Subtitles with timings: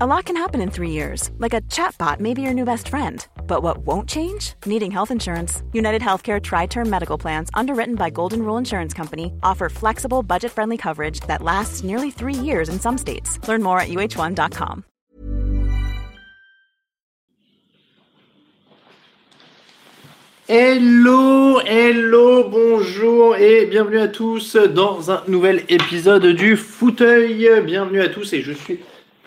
[0.00, 1.30] A lot can happen in three years.
[1.38, 3.24] Like a chatbot may be your new best friend.
[3.46, 4.54] But what won't change?
[4.66, 5.62] Needing health insurance.
[5.72, 11.20] United Healthcare Tri-Term Medical Plans, underwritten by Golden Rule Insurance Company, offer flexible, budget-friendly coverage
[11.28, 13.38] that lasts nearly three years in some states.
[13.46, 14.84] Learn more at uh1.com.
[20.48, 27.48] Hello, hello, bonjour et bienvenue à tous dans un nouvel épisode du fauteuil.
[27.64, 28.80] Bienvenue à tous et je suis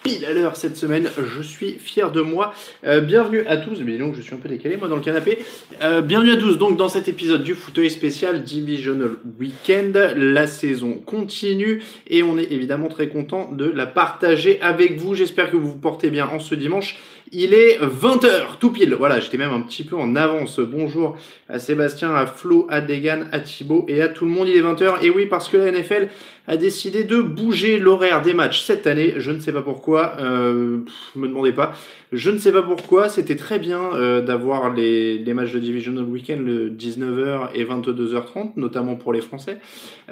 [0.07, 1.09] pile à l'heure cette semaine.
[1.17, 2.53] Je suis fier de moi.
[2.85, 3.81] Euh, bienvenue à tous.
[3.83, 5.39] Mais donc je suis un peu décalé moi dans le canapé.
[5.83, 9.97] Euh, bienvenue à tous donc dans cet épisode du fauteuil spécial Divisional Weekend.
[10.15, 15.13] La saison continue et on est évidemment très content de la partager avec vous.
[15.13, 16.97] J'espère que vous vous portez bien en ce dimanche.
[17.31, 18.93] Il est 20h, tout pile.
[18.93, 20.59] Voilà, j'étais même un petit peu en avance.
[20.59, 21.17] Bonjour
[21.49, 24.47] à Sébastien, à Flo, à Degan, à Thibaut et à tout le monde.
[24.47, 25.03] Il est 20h.
[25.03, 26.07] Et oui, parce que la NFL
[26.47, 29.15] a décidé de bouger l'horaire des matchs cette année.
[29.17, 30.15] Je ne sais pas pourquoi.
[30.19, 30.79] Euh,
[31.15, 31.73] me demandez pas.
[32.13, 33.09] Je ne sais pas pourquoi.
[33.09, 38.95] C'était très bien euh, d'avoir les, matchs de Divisional Weekend le 19h et 22h30, notamment
[38.95, 39.57] pour les Français.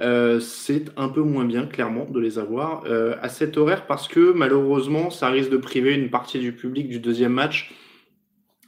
[0.01, 4.09] Euh, c'est un peu moins bien, clairement, de les avoir euh, à cet horaire parce
[4.09, 7.71] que malheureusement, ça risque de priver une partie du public du deuxième match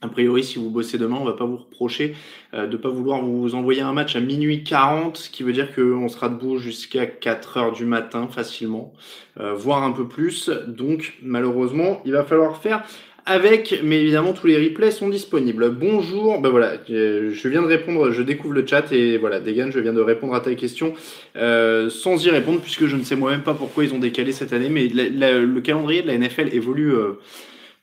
[0.01, 2.13] a priori, si vous bossez demain, on va pas vous reprocher
[2.53, 5.73] euh, de pas vouloir vous envoyer un match à minuit 40, ce qui veut dire
[5.73, 8.93] qu'on sera debout jusqu'à 4 heures du matin facilement,
[9.39, 10.49] euh, voire un peu plus.
[10.67, 12.83] Donc, malheureusement, il va falloir faire
[13.25, 15.71] avec, mais évidemment, tous les replays sont disponibles.
[15.71, 19.79] Bonjour, ben voilà, je viens de répondre, je découvre le chat et voilà, Degan, je
[19.79, 20.93] viens de répondre à ta question
[21.35, 24.53] euh, sans y répondre puisque je ne sais moi-même pas pourquoi ils ont décalé cette
[24.53, 26.93] année, mais le calendrier de la NFL évolue.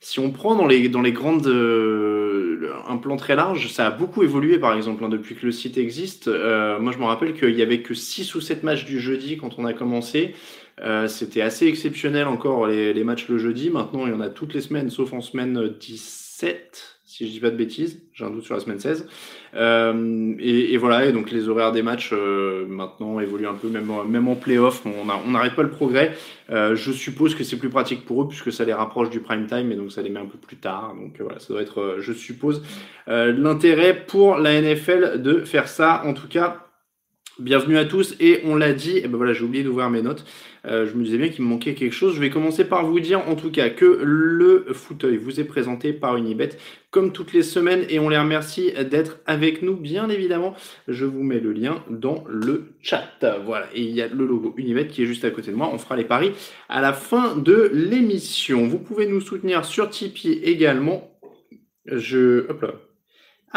[0.05, 1.47] Si on prend dans les, dans les grandes.
[1.47, 5.51] Euh, un plan très large, ça a beaucoup évolué par exemple hein, depuis que le
[5.51, 6.27] site existe.
[6.27, 9.35] Euh, moi je me rappelle qu'il y avait que 6 ou 7 matchs du jeudi
[9.37, 10.35] quand on a commencé.
[10.79, 13.71] Euh, c'était assez exceptionnel encore les, les, matchs le jeudi.
[13.71, 17.39] Maintenant il y en a toutes les semaines sauf en semaine 17 si je dis
[17.39, 19.07] pas de bêtises, j'ai un doute sur la semaine 16.
[19.55, 23.69] Euh, et, et, voilà, et donc les horaires des matchs euh, maintenant évoluent un peu,
[23.69, 26.11] même, même en playoff, on n'arrête pas le progrès.
[26.49, 29.47] Euh, je suppose que c'est plus pratique pour eux puisque ça les rapproche du prime
[29.47, 30.93] time et donc ça les met un peu plus tard.
[30.93, 32.61] Donc voilà, ça doit être, euh, je suppose,
[33.07, 36.01] euh, l'intérêt pour la NFL de faire ça.
[36.03, 36.64] En tout cas,
[37.37, 40.23] Bienvenue à tous et on l'a dit, et ben voilà j'ai oublié d'ouvrir mes notes,
[40.65, 42.15] euh, je me disais bien qu'il me manquait quelque chose.
[42.15, 45.91] Je vais commencer par vous dire en tout cas que le fauteuil vous est présenté
[45.91, 46.51] par Unibet
[46.91, 50.55] comme toutes les semaines et on les remercie d'être avec nous bien évidemment.
[50.87, 53.03] Je vous mets le lien dans le chat.
[53.45, 55.69] Voilà et il y a le logo Unibet qui est juste à côté de moi.
[55.73, 56.31] On fera les paris
[56.69, 58.65] à la fin de l'émission.
[58.65, 61.11] Vous pouvez nous soutenir sur Tipeee également.
[61.85, 62.84] Je hop là.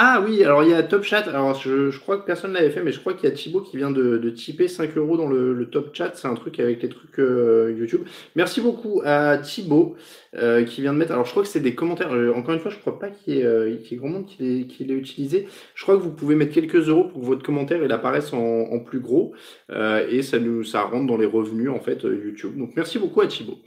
[0.00, 1.26] Ah oui, alors il y a Top Chat.
[1.26, 3.34] Alors je, je crois que personne ne l'avait fait, mais je crois qu'il y a
[3.34, 6.12] Thibaut qui vient de, de typer 5 euros dans le, le, Top Chat.
[6.14, 8.02] C'est un truc avec les trucs euh, YouTube.
[8.36, 9.96] Merci beaucoup à Thibaut
[10.36, 11.10] euh, qui vient de mettre.
[11.10, 12.12] Alors je crois que c'est des commentaires.
[12.12, 14.94] Euh, encore une fois, je crois pas qu'il y, euh, ait grand monde qui l'ait
[14.94, 15.48] utilisé.
[15.74, 18.38] Je crois que vous pouvez mettre quelques euros pour que votre commentaire il apparaisse en,
[18.38, 19.34] en plus gros
[19.68, 22.56] et ça nous ça rentre dans les revenus en fait YouTube.
[22.56, 23.58] Donc merci beaucoup à Thibaut.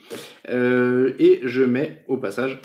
[0.47, 2.57] et je mets au passage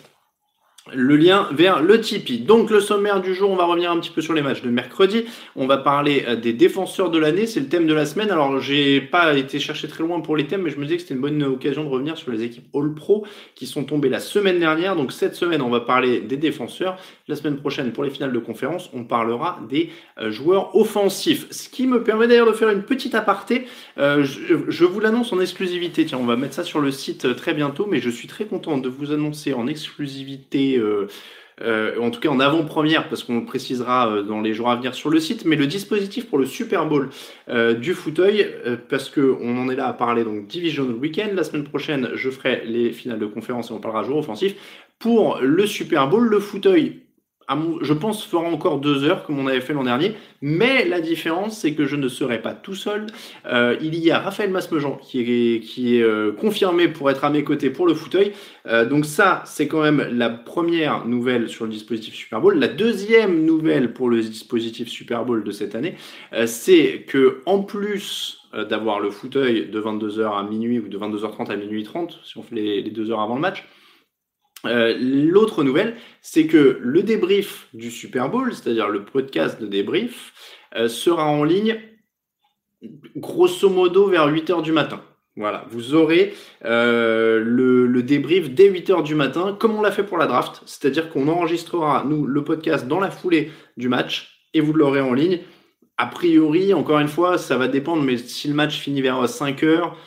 [0.95, 2.39] le lien vers le Tipeee.
[2.39, 4.71] Donc le sommaire du jour, on va revenir un petit peu sur les matchs de
[4.71, 5.25] mercredi.
[5.57, 8.31] On va parler euh, des défenseurs de l'année, c'est le thème de la semaine.
[8.31, 11.03] Alors j'ai pas été chercher très loin pour les thèmes, mais je me disais que
[11.03, 14.21] c'était une bonne occasion de revenir sur les équipes All Pro qui sont tombées la
[14.21, 14.95] semaine dernière.
[14.95, 16.99] Donc cette semaine, on va parler des défenseurs.
[17.27, 21.47] La semaine prochaine, pour les finales de conférence, on parlera des euh, joueurs offensifs.
[21.51, 23.67] Ce qui me permet d'ailleurs de faire une petite aparté.
[23.99, 26.05] Euh, je, je, vous l'annonce en exclusivité.
[26.05, 28.79] Tiens, on va mettre ça sur le site très bientôt, mais je suis très content
[28.79, 31.09] de vous annoncer en exclusivité euh,
[31.63, 34.77] euh, en tout cas en avant-première, parce qu'on le précisera euh, dans les jours à
[34.77, 37.11] venir sur le site, mais le dispositif pour le Super Bowl
[37.81, 38.55] du fauteuil,
[38.89, 41.35] parce qu'on en est là à parler donc Divisional Weekend.
[41.35, 44.55] La semaine prochaine, je ferai les finales de conférence et on parlera jour offensif.
[44.99, 47.06] Pour le Super Bowl, le fauteuil
[47.81, 50.15] je pense, fera encore deux heures comme on avait fait l'an dernier.
[50.43, 53.07] Mais la différence, c'est que je ne serai pas tout seul.
[53.47, 57.71] Euh, il y a Raphaël Masmejean qui est, euh, confirmé pour être à mes côtés
[57.71, 58.33] pour le fauteuil.
[58.67, 62.59] Euh, donc ça, c'est quand même la première nouvelle sur le dispositif Super Bowl.
[62.59, 65.95] La deuxième nouvelle pour le dispositif Super Bowl de cette année,
[66.47, 71.57] c'est que en plus d'avoir le fauteuil de 22h à minuit ou de 22h30 à
[71.57, 73.65] minuit 30, si on fait les deux heures avant le match,
[74.65, 80.33] L'autre nouvelle, c'est que le débrief du Super Bowl, c'est-à-dire le podcast de débrief,
[80.89, 81.79] sera en ligne
[83.17, 85.03] grosso modo vers 8 heures du matin.
[85.37, 86.33] Voilà, vous aurez
[86.65, 90.63] euh, le, débrief dès 8 heures du matin, comme on l'a fait pour la draft,
[90.65, 95.13] c'est-à-dire qu'on enregistrera, nous, le podcast dans la foulée du match, et vous l'aurez en
[95.13, 95.41] ligne.
[95.99, 99.63] A priori, encore une fois, ça va dépendre, mais si le match finit vers 5
[99.63, 99.99] heures,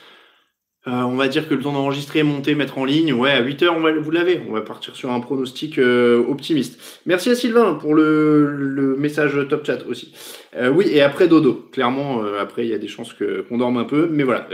[0.88, 3.64] euh, on va dire que le temps d'enregistrer, monter, mettre en ligne, ouais, à 8
[3.64, 4.42] heures, on vous l'avez.
[4.48, 7.02] On va partir sur un pronostic euh, optimiste.
[7.06, 10.14] Merci à Sylvain pour le, message top chat aussi.
[10.56, 11.68] Euh, oui, et après Dodo.
[11.74, 14.08] Clairement, après, il y a des chances qu'on dorme un peu.
[14.10, 14.48] Mais voilà.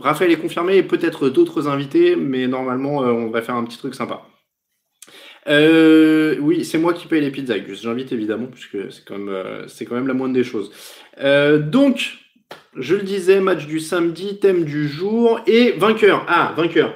[0.00, 3.94] Raphaël est confirmé et peut-être d'autres invités, mais normalement, on va faire un petit truc
[3.94, 4.26] sympa.
[5.48, 9.94] oui, c'est moi qui paye les pizzas, J'invite évidemment, puisque c'est quand, même, c'est quand
[9.94, 10.70] même la moindre des choses.
[11.18, 12.18] donc,
[12.76, 16.24] je le disais, match du samedi, thème du jour et vainqueur.
[16.28, 16.94] Ah, vainqueur.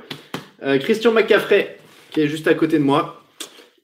[0.62, 1.76] Euh, Christian McCaffrey,
[2.10, 3.22] qui est juste à côté de moi.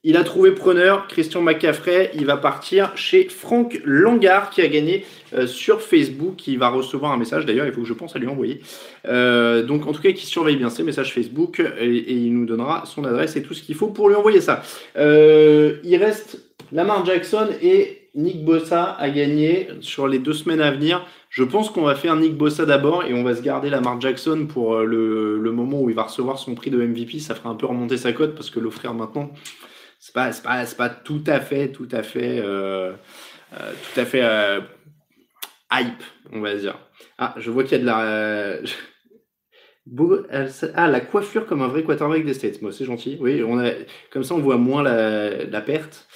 [0.03, 1.07] Il a trouvé preneur.
[1.07, 6.47] Christian McCaffrey, il va partir chez Franck Langard, qui a gagné euh, sur Facebook.
[6.47, 7.45] Il va recevoir un message.
[7.45, 8.61] D'ailleurs, il faut que je pense à lui envoyer.
[9.07, 12.45] Euh, donc, en tout cas, qu'il surveille bien ses messages Facebook et, et, il nous
[12.45, 14.63] donnera son adresse et tout ce qu'il faut pour lui envoyer ça.
[14.95, 16.39] il reste
[16.71, 21.05] Lamar Jackson et Nick Bossa à gagner sur les deux semaines à venir.
[21.33, 24.45] Je pense qu'on va faire Nick Bossa d'abord et on va se garder Lamar Jackson
[24.47, 27.17] pour euh, le, moment où il va recevoir son prix de MVP.
[27.17, 29.31] Ça fera un peu remonter sa cote parce que l'offrir maintenant,
[29.99, 32.93] c'est pas, pas, pas tout à fait, tout à fait, euh,
[33.59, 34.21] euh, tout à fait
[35.71, 36.77] hype, on va dire.
[37.17, 38.57] Ah, je vois qu'il y a de la.
[40.75, 42.61] Ah, la coiffure comme un vrai quarterback des States.
[42.61, 43.17] Moi, c'est gentil.
[43.19, 43.71] Oui, on a...
[44.11, 46.07] comme ça, on voit moins la, la perte.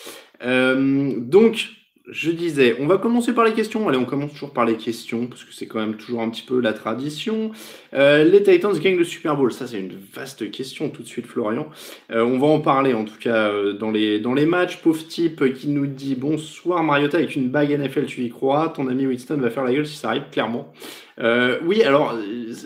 [0.42, 1.68] donc,
[2.10, 3.88] je disais, on va commencer par les questions.
[3.90, 6.42] Allez, on commence toujours par les questions, parce que c'est quand même toujours un petit
[6.42, 7.52] peu la tradition.
[7.94, 9.52] Euh, les Titans gagnent le Super Bowl.
[9.52, 11.68] Ça, c'est une vaste question tout de suite, Florian.
[12.12, 14.78] Euh, on va en parler, en tout cas, euh, dans, les, dans les matchs.
[14.78, 18.70] Pauvre type qui nous dit Bonsoir, Mariota, avec une bague NFL, tu y crois?
[18.70, 20.74] Ton ami Winston va faire la gueule si ça arrive, clairement.
[21.20, 22.16] Euh, oui, alors,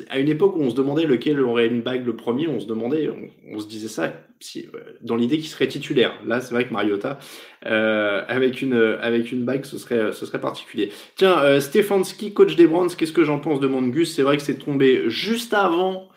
[0.10, 2.68] à une époque où on se demandait lequel aurait une bague le premier, on se
[2.68, 3.10] demandait,
[3.50, 4.14] on, se disait ça
[4.58, 6.14] euh, dans l'idée qu'il serait titulaire.
[6.26, 7.18] Là, c'est vrai que Mariota,
[7.66, 10.92] euh, avec, une, avec une bague, ce serait, ce serait particulier.
[11.16, 14.58] Tiens, Stefanski, coach des Brands, qu'est-ce que j'en pense de Mongus C'est vrai que c'est
[14.58, 16.10] tombé juste avant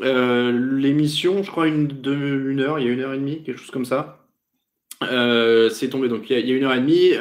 [0.00, 3.70] l'émission, je crois une, une heure, il y a une heure et demie, quelque chose
[3.70, 4.26] comme ça.
[5.00, 7.12] c'est tombé donc il y, a, une heure et demie.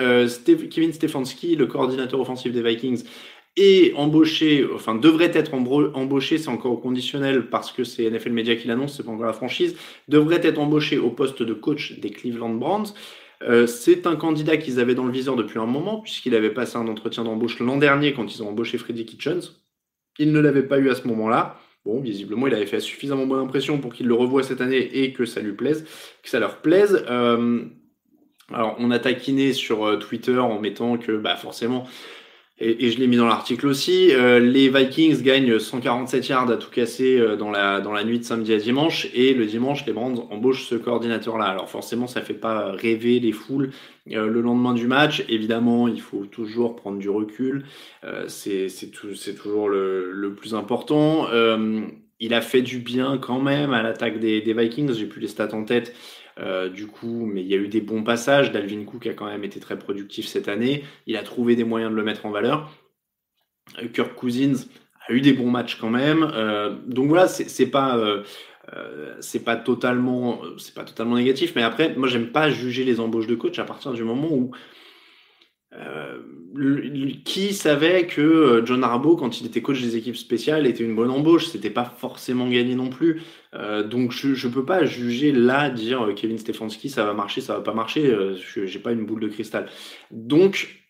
[0.69, 3.03] Kevin Stefanski, le coordinateur offensif des Vikings,
[3.57, 8.55] et embauché, enfin devrait être embauché, c'est encore au conditionnel parce que c'est NFL Media
[8.55, 12.09] qui l'annonce, c'est pas encore la franchise, devrait être embauché au poste de coach des
[12.09, 12.87] Cleveland Browns.
[13.43, 16.77] Euh, c'est un candidat qu'ils avaient dans le viseur depuis un moment, puisqu'il avait passé
[16.77, 19.61] un entretien d'embauche l'an dernier quand ils ont embauché Freddy Kitchens.
[20.19, 21.59] Il ne l'avait pas eu à ce moment-là.
[21.85, 25.13] Bon, visiblement, il avait fait suffisamment bonne impression pour qu'il le revoie cette année et
[25.13, 25.85] que ça lui plaise,
[26.23, 27.05] que ça leur plaise.
[27.09, 27.65] Euh,
[28.51, 31.85] alors, on a taquiné sur euh, Twitter en mettant que, bah, forcément,
[32.57, 36.71] et, je l'ai mis dans l'article aussi, euh, les Vikings gagnent 147 yards à tout
[36.71, 39.91] casser euh, dans, la, dans la nuit de samedi à dimanche, et le dimanche, les
[39.91, 41.47] Brands embauchent ce coordinateur-là.
[41.47, 43.71] Alors forcément, ça fait pas rêver les foules
[44.11, 45.25] euh, le lendemain du match.
[45.27, 47.65] Évidemment, il faut toujours prendre du recul,
[48.27, 48.69] c'est
[49.35, 51.27] toujours le, le, plus important.
[52.21, 55.27] il a fait du bien quand même à l'attaque des, des Vikings, j'ai plus les
[55.27, 55.93] stats en tête.
[56.39, 58.51] Euh, du coup, mais il y a eu des bons passages.
[58.51, 60.83] Dalvin Cook a quand même été très productif cette année.
[61.07, 62.71] Il a trouvé des moyens de le mettre en valeur.
[63.81, 64.65] Euh, Kirk Cousins
[65.07, 66.29] a eu des bons matchs quand même.
[66.33, 67.99] Euh, donc voilà, c'est pas
[69.19, 71.53] c'est pas totalement c'est pas totalement négatif.
[71.55, 74.51] Mais après, moi j'aime pas juger les embauches de coach à partir du moment où
[75.77, 76.19] euh,
[77.25, 80.95] qui savait que euh, John Harbaugh, quand il était coach des équipes spéciales, était une
[80.95, 81.47] bonne embauche?
[81.47, 83.21] C'était pas forcément gagné non plus.
[83.53, 87.55] Euh, donc je, ne peux pas juger là, dire Kevin Stefanski, ça va marcher, ça
[87.55, 88.15] va pas marcher.
[88.37, 89.67] je j'ai pas une boule de cristal.
[90.11, 90.84] Donc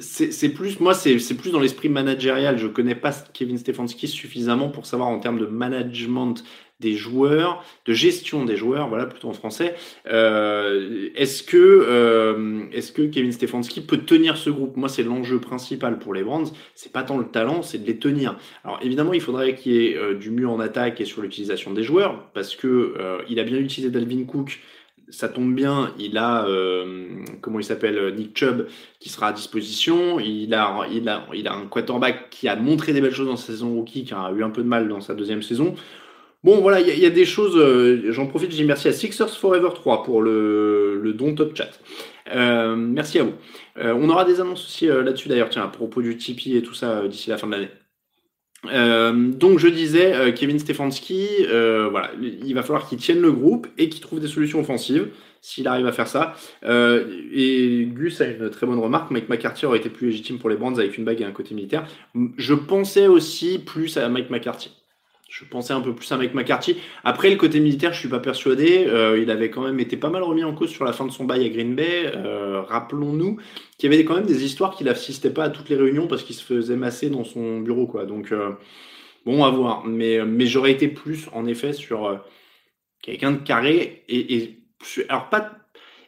[0.00, 2.58] c'est plus, moi, c'est plus dans l'esprit managérial.
[2.58, 6.42] Je connais pas Kevin Stefanski suffisamment pour savoir en termes de management
[6.80, 9.74] des joueurs, de gestion des joueurs, voilà plutôt en français.
[10.08, 14.76] Euh, est-ce que, euh, est-ce que Kevin Stefanski peut tenir ce groupe?
[14.76, 16.52] Moi, c'est l'enjeu principal pour les Brands.
[16.74, 18.38] C'est pas tant le talent, c'est de les tenir.
[18.62, 21.72] Alors évidemment, il faudrait qu'il y ait euh, du mieux en attaque et sur l'utilisation
[21.72, 22.94] des joueurs, parce que
[23.28, 24.60] il a bien utilisé Dalvin Cook
[25.08, 26.46] ça tombe bien, il a,
[27.40, 28.66] comment il s'appelle, Nick Chubb,
[29.00, 30.18] qui sera à disposition.
[30.20, 33.36] Il a, il, a, il a un quarterback qui a montré des belles choses dans
[33.36, 35.74] sa saison rookie, qui a eu un peu de mal dans sa deuxième saison.
[36.46, 37.56] Bon, voilà, il y, a des choses.
[37.56, 41.56] Euh, j'en profite, je dis merci à Sixers Forever 3 pour le, le don top
[41.56, 41.70] chat.
[42.32, 43.32] Euh, merci à vous.
[43.78, 46.74] Euh, on aura des annonces aussi là-dessus d'ailleurs, tiens, à propos du Tipeee et tout
[46.74, 47.70] ça d'ici la fin de l'année.
[48.66, 51.46] Donc je disais, Kevin Stefanski,
[51.90, 55.08] voilà, il va falloir qu'il tienne le groupe et qu'il trouve des solutions offensives
[55.40, 56.34] s'il arrive à faire ça.
[56.64, 60.56] et Gus a une très bonne remarque, Mike McCarthy aurait été plus légitime pour les
[60.56, 61.86] Brands avec une bague et un côté militaire.
[62.36, 64.70] Je pensais aussi plus à Mike McCarthy
[65.38, 66.78] je pensais un peu plus à McCarthy.
[67.04, 68.86] Après, le côté militaire, je suis pas persuadé.
[68.88, 71.10] Euh, il avait quand même été pas mal remis en cause sur la fin de
[71.10, 72.10] son bail à Green Bay.
[72.14, 73.36] Euh, rappelons-nous
[73.76, 76.22] qu'il y avait quand même des histoires qu'il n'assistait pas à toutes les réunions parce
[76.22, 78.06] qu'il se faisait masser dans son bureau, quoi.
[78.06, 78.52] Donc, euh,
[79.26, 79.84] bon, à voir.
[79.84, 82.18] Mais, j'aurais été plus, en effet, sur
[83.02, 84.58] quelqu'un de carré et
[85.08, 85.52] alors pas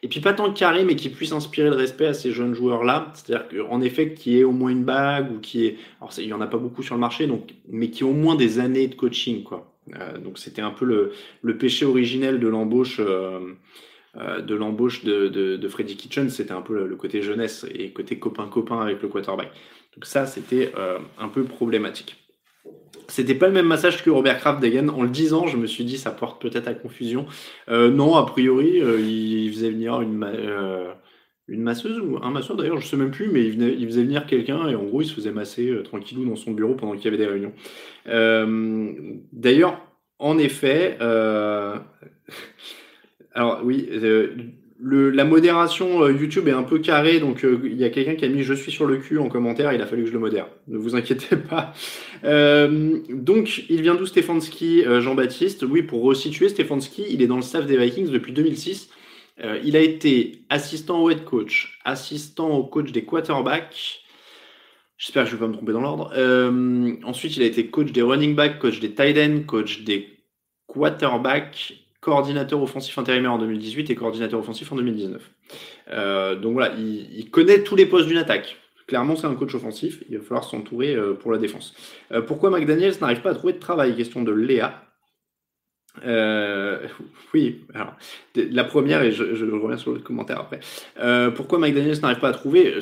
[0.03, 3.13] et puis pas tant carré, mais qui puisse inspirer le respect à ces jeunes joueurs-là.
[3.15, 6.33] C'est-à-dire qu'en effet, qui ait au moins une bague ou qui est, alors il y
[6.33, 8.89] en a pas beaucoup sur le marché, donc, mais qui ait au moins des années
[8.89, 9.73] de coaching, quoi.
[9.99, 13.01] Euh, donc c'était un peu le, le, péché originel de l'embauche.
[13.01, 13.55] Euh,
[14.17, 17.91] euh de l'embauche de, de, de, Freddy Kitchen, c'était un peu le, côté jeunesse et
[17.91, 19.51] côté copain-copain avec le quarterback.
[19.95, 20.73] Donc ça, c'était
[21.19, 22.28] un peu problématique.
[23.09, 24.91] C'était pas le même massage que Robert Kraft Degen.
[24.91, 27.25] En le disant, je me suis dit ça porte peut-être à confusion.
[27.69, 30.93] Euh, non, a priori, euh, il faisait venir une, euh,
[31.49, 34.69] une masseuse ou un masseur d'ailleurs, je sais même plus, mais il faisait venir quelqu'un
[34.69, 37.17] et en gros il se faisait masser tranquillou dans son bureau pendant qu'il y avait
[37.17, 37.55] des réunions.
[39.33, 39.81] d'ailleurs,
[40.19, 40.99] en effet,
[43.33, 43.89] alors oui,
[44.81, 48.25] la modération euh, YouTube est un peu carrée, donc euh, il y a quelqu'un qui
[48.25, 50.21] a mis je suis sur le cul en commentaire, il a fallu que je le
[50.21, 50.47] modère.
[50.69, 51.73] Ne vous inquiétez pas.
[52.25, 55.65] Euh, donc il vient d'où Stefanski, Jean-Baptiste?
[55.69, 58.91] Oui, pour resituer, Stefanski, il est dans le staff des Vikings depuis 2006.
[59.65, 64.03] il a été assistant au head coach, assistant au coach des quarterbacks.
[64.97, 66.13] J'espère que je ne vais pas me tromper dans l'ordre.
[67.05, 70.19] ensuite, il a été coach des running backs, coach des tight ends, coach des
[70.69, 75.31] quarterbacks coordinateur offensif intérimaire en 2018 et coordinateur offensif en 2019.
[75.91, 78.57] Euh, donc voilà, il, connaît tous les postes d'une attaque.
[78.87, 80.03] Clairement, c'est un coach offensif.
[80.09, 81.75] Il va falloir s'entourer euh, pour la défense.
[82.13, 83.95] Euh, pourquoi McDaniels n'arrive pas à trouver de travail?
[83.97, 84.88] Question de Léa.
[87.35, 87.95] Oui, alors,
[88.35, 90.61] la première, et je, reviens sur le commentaire après.
[91.35, 92.75] pourquoi McDaniels n'arrive pas à trouver?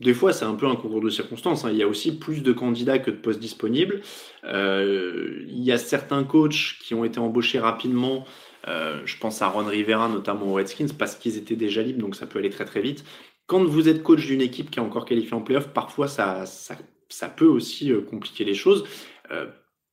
[0.00, 1.64] Des fois, c'est un peu un concours de circonstances.
[1.64, 1.70] Hein.
[1.72, 4.00] Il y a aussi plus de candidats que de postes disponibles.
[4.44, 8.24] il y a certains coachs qui ont été embauchés rapidement
[8.68, 12.16] euh, je pense à Ron Rivera, notamment aux Redskins, parce qu'ils étaient déjà libres, donc
[12.16, 13.04] ça peut aller très très vite.
[13.46, 17.28] Quand vous êtes coach d'une équipe qui est encore qualifiée en playoff, parfois ça, ça,
[17.28, 18.84] peut aussi euh, compliquer les choses.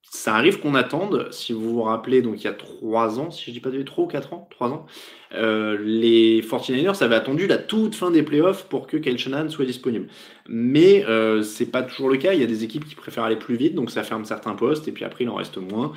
[0.02, 3.32] Euh, ça arrive qu'on attende, si vous vous rappelez, donc il y a trois ans,
[3.32, 4.86] si je dis pas trop, quatre ans, trois ans,
[5.32, 10.08] les 49ers avaient attendu la toute fin des playoffs pour que Kyle Shanahan soit disponible.
[10.50, 13.38] Mais euh, c'est pas toujours le cas, il y a des équipes qui préfèrent aller
[13.38, 15.94] plus vite, donc ça ferme certains postes, et puis après il en reste moins.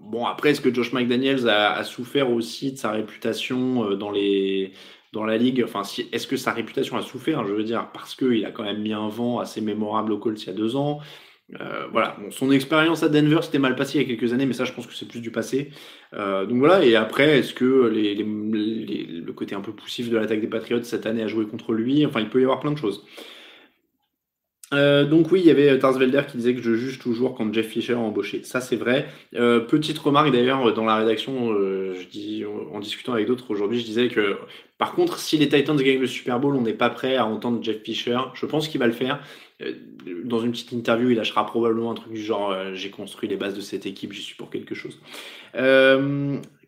[0.00, 4.72] Bon, après, est-ce que Josh McDaniels a, souffert aussi de sa réputation euh, dans, les,
[5.12, 5.62] dans la ligue?
[5.64, 5.82] Enfin,
[6.12, 8.92] est-ce que sa réputation a souffert Je veux dire, parce qu'il a quand même mis
[8.92, 11.00] un vent assez mémorable au Colts il y a deux ans?
[11.60, 14.54] Euh, voilà, son expérience à Denver c'était mal passé il y a quelques années, mais
[14.54, 15.70] ça je pense que c'est plus du passé.
[16.14, 20.46] Euh, donc voilà, et après, est-ce que le côté un peu poussif de l'attaque des
[20.46, 22.04] Patriots cette année a joué contre lui?
[22.06, 23.04] Enfin, il peut y avoir plein de choses.
[24.72, 27.68] Euh, donc oui, il y avait Tarsvelder qui disait que je juge toujours quand Jeff
[27.68, 28.42] Fisher a embauché.
[28.42, 29.06] Ça c'est vrai.
[29.32, 34.08] Petite remarque d'ailleurs dans la rédaction, je dis, en discutant avec d'autres aujourd'hui, je disais
[34.08, 34.38] que
[34.78, 37.62] par contre, si les Titans gagnent le Super Bowl, on n'est pas prêt à entendre
[37.62, 38.18] Jeff Fisher.
[38.32, 39.20] Je pense qu'il va le faire.
[40.24, 43.54] Dans une petite interview, il lâchera probablement un truc du genre j'ai construit les bases
[43.54, 44.98] de cette équipe, j'y suis pour quelque chose.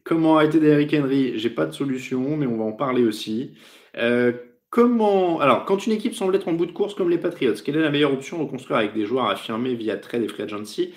[0.05, 1.39] comment arrêter Derrick Henry?
[1.39, 3.55] J'ai pas de solution, mais on va en parler aussi.
[4.71, 7.77] Comment alors quand une équipe semble être en bout de course comme les Patriots, quelle
[7.77, 10.93] est la meilleure option reconstruire avec des joueurs affirmés via trade et free agency,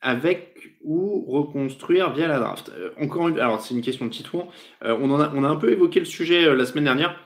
[0.00, 2.72] avec ou reconstruire via la draft?
[2.76, 4.34] Euh, Encore une, alors c'est une question de titre.
[4.84, 7.16] Euh, on, a, on a un peu évoqué le sujet euh, la semaine dernière.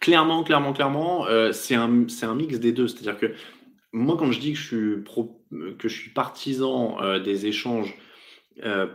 [0.00, 2.88] Clairement, clairement, clairement, c'est un, un mix des deux.
[2.88, 3.34] C'est-à-dire que
[3.92, 7.94] moi, quand je dis que je suis, que je suis partisan des échanges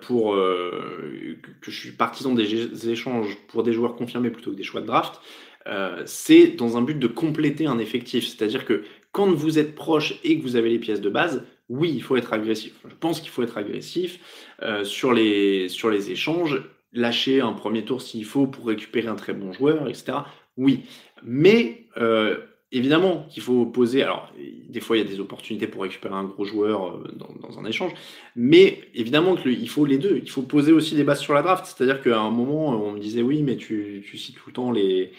[0.01, 4.81] pour que je suis partisan des échanges pour des joueurs confirmés plutôt que des choix
[4.81, 5.21] de draft,
[5.67, 8.27] euh, c'est dans un but de compléter un effectif.
[8.27, 11.91] C'est-à-dire que quand vous êtes proche et que vous avez les pièces de base, oui,
[11.93, 12.73] il faut être agressif.
[12.87, 14.19] Je pense qu'il faut être agressif
[14.61, 16.61] euh, sur, les, sur les échanges,
[16.93, 20.19] lâcher un premier tour s'il faut pour récupérer un très bon joueur, etc.
[20.57, 20.83] Oui,
[21.23, 22.37] mais euh,
[22.71, 24.03] évidemment qu'il faut poser.
[24.03, 24.31] Alors,
[24.69, 27.93] des fois, il y a des opportunités pour récupérer un gros joueur dans, un échange,
[28.35, 30.19] mais évidemment qu'il faut les deux.
[30.23, 31.65] Il faut poser aussi des bases sur la draft.
[31.65, 35.11] C'est-à-dire qu'à un moment, on me disait oui, mais tu, cites tout le temps les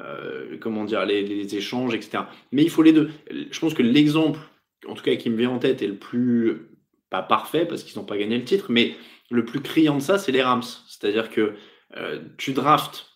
[0.00, 2.24] euh, comment dire, les, échanges, etc.
[2.50, 3.10] Mais il faut les deux.
[3.30, 4.40] Je pense que l'exemple,
[4.88, 6.68] en tout cas qui me vient en tête, est le plus,
[7.10, 8.94] pas parfait parce qu'ils n'ont pas gagné le titre, mais
[9.30, 10.62] le plus criant de ça, c'est les Rams.
[10.88, 11.54] C'est-à-dire que
[11.96, 13.11] euh, tu draftes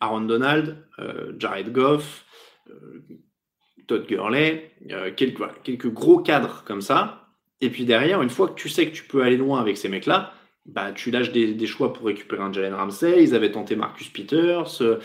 [0.00, 2.24] Aaron Donald, euh, Jared Goff,
[3.86, 4.72] Todd Gurley,
[5.16, 7.28] quelques, quelques gros cadres comme ça.
[7.60, 9.88] Et puis derrière, une fois que tu sais que tu peux aller loin avec ces
[9.88, 10.32] mecs-là,
[10.66, 13.22] bah, tu lâches des, choix pour récupérer un Jalen Ramsey.
[13.22, 14.98] Ils avaient tenté Marcus Peters, euh,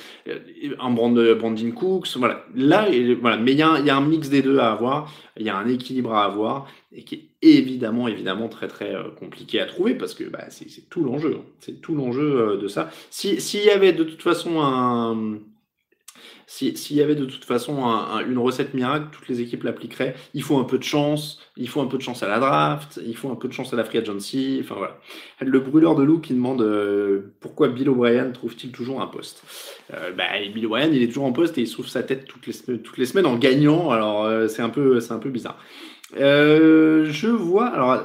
[0.79, 2.17] un Brandon Cooks.
[2.17, 2.45] Voilà.
[2.55, 2.87] Là,
[3.19, 3.37] voilà.
[3.37, 5.13] Mais il y, a un, mix des deux à avoir.
[5.37, 9.09] Il y a un équilibre à avoir et qui est évidemment, évidemment très, très euh,
[9.17, 11.37] compliqué à trouver parce que bah, c'est tout l'enjeu.
[11.39, 11.45] Hein.
[11.59, 12.89] C'est tout l'enjeu euh, de ça.
[13.09, 15.39] S'il y avait de toute façon un
[16.51, 17.81] s'il y avait de toute façon
[18.27, 20.15] une recette miracle, toutes les équipes l'appliqueraient.
[20.33, 22.99] Il faut un peu de chance, il faut un peu de chance à la draft,
[23.05, 24.59] il faut un peu de chance à la free agency.
[24.61, 24.99] Enfin voilà.
[25.39, 29.43] Le brûleur de loup qui demande euh, pourquoi Bill O'Brien trouve-t-il toujours un poste?
[29.93, 32.45] Euh, bah, Bill O'Brien, il est toujours en poste et il souffle sa tête toutes
[32.47, 33.89] les, toutes les semaines en gagnant.
[33.91, 35.57] Alors c'est un c'est un peu bizarre.
[36.15, 37.67] Je vois.
[37.67, 38.03] Alors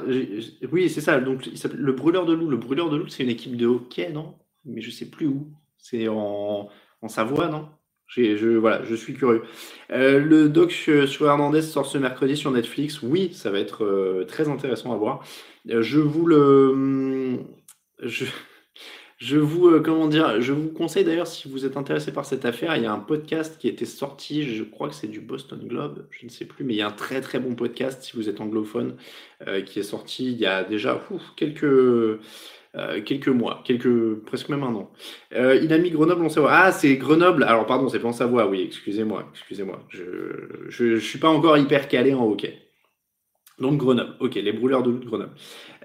[0.71, 1.19] oui, c'est ça.
[1.19, 2.49] Donc le brûleur de loup.
[2.49, 4.35] Le brûleur de loup, c'est une équipe de hockey, non?
[4.65, 5.47] Mais je sais plus où.
[5.77, 6.69] C'est en,
[7.07, 7.69] Savoie, non?
[8.07, 9.43] Je, voilà, je suis curieux.
[9.91, 13.01] Euh, le doc sur Hernandez sort ce mercredi sur Netflix.
[13.01, 15.23] Oui, ça va être euh, très intéressant à voir.
[15.69, 17.39] Euh, je vous le.
[18.01, 18.25] Je,
[19.17, 22.75] je vous, comment dire, je vous conseille d'ailleurs, si vous êtes intéressé par cette affaire,
[22.75, 26.05] il y a un podcast qui était sorti, je crois que c'est du Boston Globe,
[26.11, 28.29] je ne sais plus, mais il y a un très très bon podcast, si vous
[28.29, 28.95] êtes anglophone,
[29.65, 31.01] qui est sorti il y a déjà
[31.35, 32.19] quelques
[32.77, 34.91] euh, quelques mois, quelques, presque même un an.
[35.33, 36.51] Euh, il a mis Grenoble en Savoie.
[36.53, 37.43] Ah, c'est Grenoble.
[37.43, 38.47] Alors, pardon, c'est pas en Savoie.
[38.47, 39.83] Oui, excusez-moi, excusez-moi.
[39.89, 42.66] Je, je, suis pas encore hyper calé en hockey.
[43.59, 44.13] Donc Grenoble.
[44.19, 45.31] Ok, les brûleurs de Grenoble.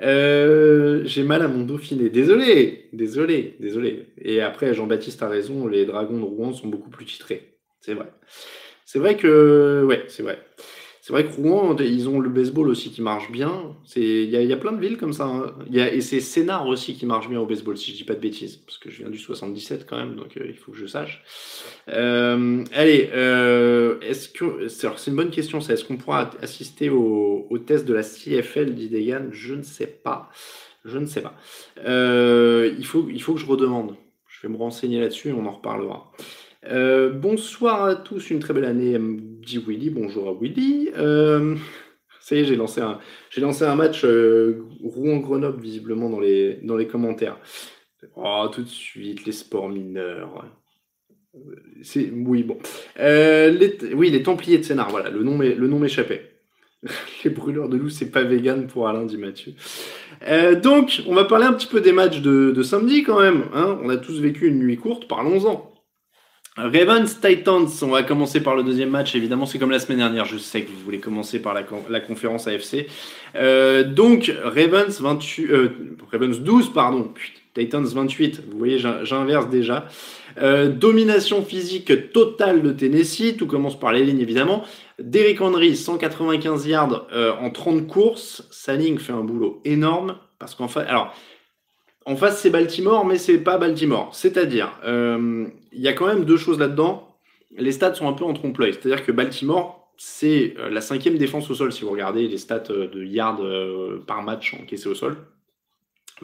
[0.02, 2.11] Euh, j'ai mal à mon Dauphiné.
[2.11, 4.09] Désolé, désolé, désolé.
[4.19, 5.67] Et après, Jean-Baptiste a raison.
[5.67, 7.57] Les Dragons de Rouen sont beaucoup plus titrés.
[7.81, 8.12] C'est vrai.
[8.85, 10.38] C'est vrai que, ouais, c'est vrai.
[11.12, 13.76] C'est vrai que Rouen, ils ont le baseball aussi qui marche bien.
[13.97, 15.26] Il y, a plein de villes comme ça.
[15.26, 15.52] Hein.
[15.71, 18.57] Et c'est Sénart aussi qui marche bien au baseball, si je dis pas de bêtises.
[18.57, 21.23] Parce que je viens du 77 quand même, donc euh, il faut que je sache.
[21.90, 24.69] Euh, allez, euh, est-ce que.
[24.69, 25.59] C'est une bonne question.
[25.59, 30.31] Est-ce qu'on pourra assister au, test de la CFL d'Idegan Je ne sais pas.
[30.87, 31.37] Je ne sais pas.
[31.76, 33.97] il, faut, il faut que je redemande.
[34.28, 36.11] Je vais me renseigner là-dessus et on en reparlera.
[36.71, 39.91] Euh, bonsoir à tous, une très belle année, dit Willy.
[39.91, 40.91] Bonjour à Willy.
[40.97, 41.57] Euh,
[42.21, 47.39] ça y est, j'ai lancé un, match euh, Rouen-Grenoble visiblement dans les, dans les commentaires.
[48.17, 50.47] Oh, tout de suite, les sports mineurs.
[51.83, 52.59] C'est, oui, bon.
[52.97, 56.29] Les, oui, les Templiers de Sénart, voilà, le nom, le nom m'échappait.
[57.25, 59.55] les brûleurs de loup, c'est pas vegan pour Alain, dit Mathieu.
[60.63, 63.45] donc, on va parler un petit peu des matchs de, de samedi quand même.
[63.53, 63.81] Hein.
[63.83, 65.72] On a tous vécu une nuit courte, parlons-en.
[66.54, 70.26] Ravens Titans, on va commencer par le deuxième match, évidemment c'est comme la semaine dernière,
[70.26, 72.88] je sais que vous voulez commencer par la, conférence AFC.
[73.36, 75.71] Euh, donc Ravens, 28, euh,
[76.12, 77.15] Ravens 12, pardon,
[77.54, 79.86] Titans 28, vous voyez j'inverse déjà.
[80.43, 84.62] Euh, domination physique totale de Tennessee, tout commence par les lignes évidemment.
[84.99, 87.06] Derrick Henry, 195 yards
[87.41, 91.15] en 30 courses, sa ligne fait un boulot énorme, parce qu'en fait, alors
[92.04, 94.15] en face, c'est Baltimore, mais c'est pas Baltimore.
[94.15, 97.17] C'est-à-dire, euh, il y a quand même deux choses là-dedans.
[97.56, 98.73] Les stats sont un peu en trompe-l'œil.
[98.73, 102.65] C'est-à-dire que Baltimore, c'est euh, la cinquième défense au sol, si vous regardez les stats
[102.71, 103.41] euh, de yards
[104.06, 105.17] par match encaissés au sol.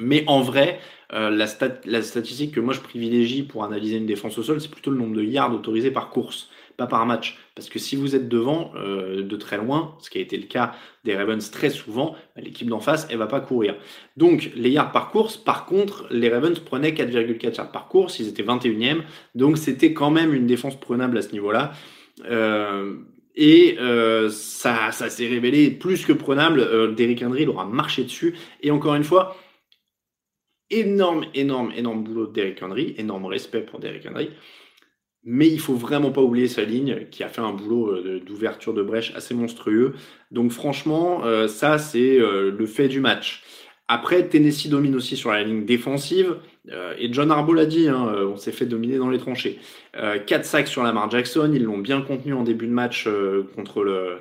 [0.01, 0.79] Mais en vrai,
[1.11, 1.47] la,
[1.85, 4.97] la, statistique que moi je privilégie pour analyser une défense au sol, c'est plutôt le
[4.97, 7.37] nombre de yards autorisés par course pas par match.
[7.55, 10.47] Parce que si vous êtes devant euh, de très loin, ce qui a été le
[10.47, 10.73] cas
[11.05, 13.77] des Ravens très souvent, l'équipe d'en face, elle va pas courir.
[14.17, 18.29] Donc les yards par course, par contre, les Ravens prenaient 4,4 yards par course, ils
[18.29, 19.03] étaient 21e,
[19.35, 21.73] donc c'était quand même une défense prenable à ce niveau-là.
[22.31, 22.95] Euh,
[23.35, 26.95] et euh, ça, ça s'est révélé plus que prenable.
[26.95, 28.35] Derrick Henry il aura marché dessus.
[28.63, 29.37] Et encore une fois,
[30.71, 34.31] énorme, énorme, énorme boulot de Derrick Henry, énorme respect pour Derrick Henry.
[35.25, 38.73] Mais il faut vraiment pas oublier sa ligne qui a fait un boulot euh, d'ouverture
[38.73, 39.95] de brèche assez monstrueux.
[40.31, 43.43] Donc franchement, euh, ça c'est euh, le fait du match.
[43.89, 46.37] Après, Tennessee domine aussi sur la ligne défensive.
[46.99, 49.59] et John Harbaugh l'a dit, hein, on s'est fait dominer dans les tranchées.
[49.95, 53.09] 4 sacs sur Lamar Jackson, ils l'ont bien contenu en début de match
[53.57, 54.19] contre, le,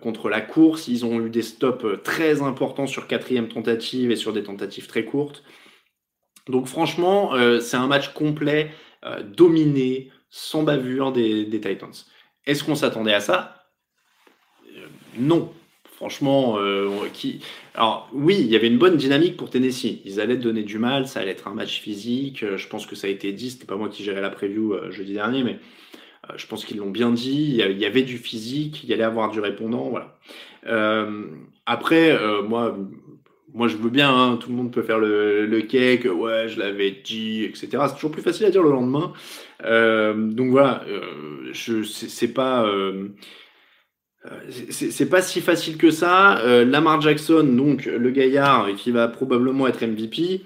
[0.00, 0.88] contre la course.
[0.88, 5.04] Ils ont eu des stops très importants sur quatrième tentative et sur des tentatives très
[5.04, 5.42] courtes.
[6.48, 8.70] Donc franchement, c'est un match complet,
[9.36, 11.92] dominé, sans bavure des, Titans.
[12.46, 13.66] Est-ce qu'on s'attendait à ça?
[14.76, 14.86] Euh,
[15.18, 15.52] Non.
[15.94, 17.40] Franchement, euh, qui...
[17.74, 20.02] alors oui, il y avait une bonne dynamique pour Tennessee.
[20.04, 22.42] Ils allaient donner du mal, ça allait être un match physique.
[22.42, 23.50] Euh, je pense que ça a été dit.
[23.50, 25.58] C'était pas moi qui gérais la preview jeudi dernier, mais
[26.36, 27.56] je pense qu'ils l'ont bien dit.
[27.58, 30.18] Il y avait du physique, il y allait avoir du répondant, voilà.
[31.64, 32.76] après, moi,
[33.56, 36.90] moi je veux bien, hein, tout le monde peut faire le, cake, ouais, je l'avais
[36.90, 37.68] dit, etc.
[37.88, 39.14] C'est toujours plus facile à dire le lendemain.
[39.64, 42.66] Euh, donc voilà, euh, c'est pas.
[42.66, 43.08] Euh,
[44.70, 46.42] c'est pas si facile que ça.
[46.64, 50.42] Lamar Jackson, donc le gaillard qui va probablement être MVP,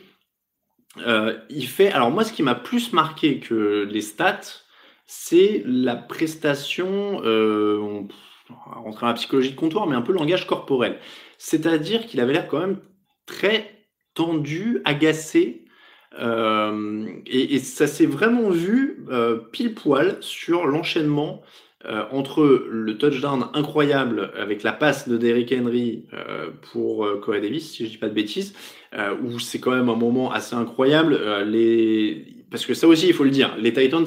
[1.49, 1.90] il fait.
[1.90, 4.40] Alors moi, ce qui m'a plus marqué que les stats,
[5.07, 7.16] c'est la prestation.
[7.25, 8.07] on,
[8.51, 10.99] va rentrer dans la psychologie de comptoir, mais un peu langage corporel.
[11.38, 12.81] C'est-à-dire qu'il avait l'air quand même
[13.31, 15.64] très tendu, agacé.
[16.19, 21.43] Euh, et, ça s'est vraiment vu euh, pile poil sur l'enchaînement
[21.87, 26.07] euh, entre le touchdown incroyable avec la passe de Derrick Henry
[26.73, 28.55] pour Corey Davis, si je dis pas de bêtises,
[29.23, 31.19] où c'est quand même un moment assez incroyable.
[32.51, 34.07] Parce que ça aussi, il faut le dire, les Titans,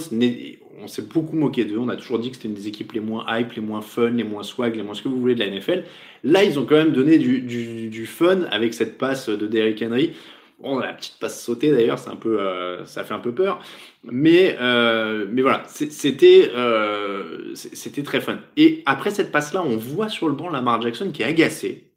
[0.84, 1.78] on s'est beaucoup moqué d'eux.
[1.78, 4.10] On a toujours dit que c'était une des équipes les moins hype, les moins fun,
[4.10, 5.86] les moins swag, les moins ce que vous voulez de la NFL.
[6.24, 10.14] Là, ils ont quand même donné du, fun avec cette passe de Derrick Henry.
[10.60, 13.60] Bon, la petite passe sautée d'ailleurs, c'est un peu, euh, ça fait un peu peur.
[14.04, 18.40] Mais, euh, mais voilà, c'était, euh, c'était très fun.
[18.56, 21.90] Et après cette passe-là, on voit sur le banc Lamar Jackson qui est agacé.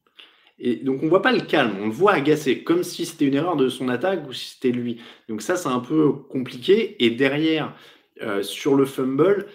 [0.58, 3.34] Et donc on voit pas le calme, on le voit agacé, comme si c'était une
[3.34, 5.00] erreur de son attaque ou si c'était lui.
[5.28, 6.96] Donc ça, c'est un peu compliqué.
[7.04, 7.74] Et derrière,
[8.22, 9.46] euh, sur le fumble,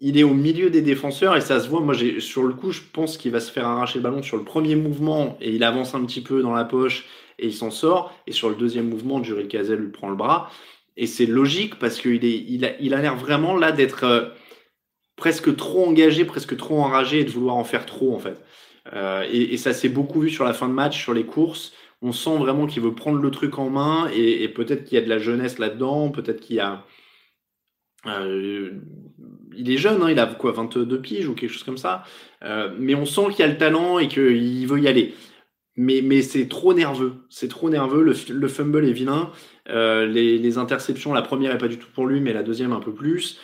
[0.00, 1.80] il est au milieu des défenseurs et ça se voit.
[1.80, 4.44] Moi, sur le coup, je pense qu'il va se faire arracher le ballon sur le
[4.44, 7.06] premier mouvement et il avance un petit peu dans la poche
[7.38, 8.14] et il s'en sort.
[8.26, 10.50] Et sur le deuxième mouvement, Jury Cazel lui prend le bras.
[10.96, 14.28] Et c'est logique parce qu'il il a, il a l'air vraiment là d'être euh,
[15.16, 18.42] presque trop engagé, presque trop enragé et de vouloir en faire trop en fait.
[18.92, 21.72] Euh, et, ça s'est beaucoup vu sur la fin de match, sur les courses.
[22.02, 25.00] On sent vraiment qu'il veut prendre le truc en main et, et peut-être qu'il y
[25.00, 26.84] a de la jeunesse là-dedans, peut-être qu'il y a
[28.08, 28.70] euh,
[29.56, 32.04] il est jeune, hein, il a quoi, 22 piges ou quelque chose comme ça.
[32.44, 35.14] Euh, mais on sent qu'il a le talent et qu'il veut y aller.
[35.76, 37.14] Mais, mais c'est trop nerveux.
[37.28, 38.02] C'est trop nerveux.
[38.02, 39.30] Le, fumble est vilain.
[39.68, 42.72] Euh, les, les, interceptions, la première est pas du tout pour lui, mais la deuxième
[42.72, 43.38] un peu plus.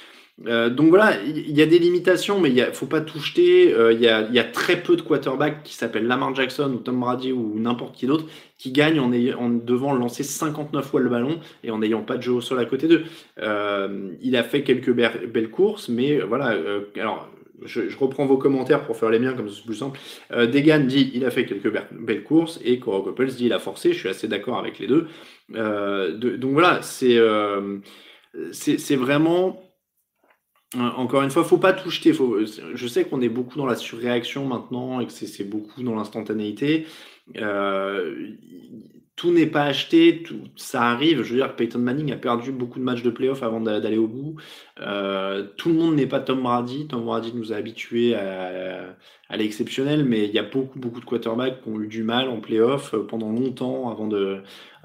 [0.47, 3.73] Euh, donc voilà, il y, a des limitations, mais il ne faut pas tout jeter.
[3.73, 7.33] Euh, il y, a, très peu de quarterbacks qui s'appellent Lamar Jackson ou Tom Brady
[7.33, 8.27] ou n'importe qui d'autre
[8.59, 12.23] qui gagnent en, en, devant lancer 59 fois le ballon et en n'ayant pas de
[12.23, 13.05] jeu au sol à côté d'eux.
[13.41, 16.57] Euh, il a fait quelques belles courses, mais voilà.
[16.97, 17.29] alors,
[17.65, 20.01] je, reprends vos commentaires pour faire les miens, comme c'est plus simple.
[20.31, 23.93] Degan dit il a fait quelques belles courses et Cora Coppels dit il a forcé.
[23.93, 25.07] Je suis assez d'accord avec les deux.
[25.51, 27.19] donc voilà, c'est
[28.53, 29.72] c'est vraiment
[30.79, 32.13] encore une fois, faut pas tout jeter.
[32.13, 35.95] Faut, je sais qu'on est beaucoup dans la surréaction maintenant et que c'est beaucoup dans
[35.95, 36.87] l'instantanéité.
[37.37, 38.33] Euh,
[39.17, 41.23] tout n'est pas acheté, tout, ça arrive.
[41.23, 44.09] Je veux dire, Peyton Manning a perdu beaucoup de matchs de playoff avant d'aller au
[44.09, 44.37] bout.
[44.81, 46.87] Euh, tout le monde n'est pas Tom Brady.
[46.89, 48.97] Tom Brady nous a habitués à,
[49.29, 52.29] à l'exceptionnel, mais il y a beaucoup, beaucoup de quarterbacks qui ont eu du mal
[52.29, 54.39] en playoff euh, pendant longtemps avant de,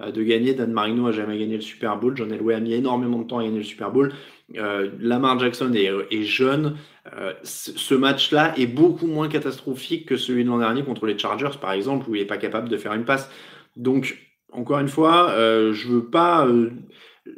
[0.06, 0.54] de gagner.
[0.54, 2.16] Dan Marino a jamais gagné le Super Bowl.
[2.16, 4.14] John Elway a mis énormément de temps à gagner le Super Bowl.
[4.56, 6.78] Euh, Lamar Jackson est, jeune.
[7.14, 11.58] Euh, ce match-là est beaucoup moins catastrophique que celui de l'an dernier contre les Chargers,
[11.60, 13.30] par exemple, où il n'est pas capable de faire une passe.
[13.78, 14.18] Donc,
[14.52, 16.48] encore une fois, euh, je veux pas.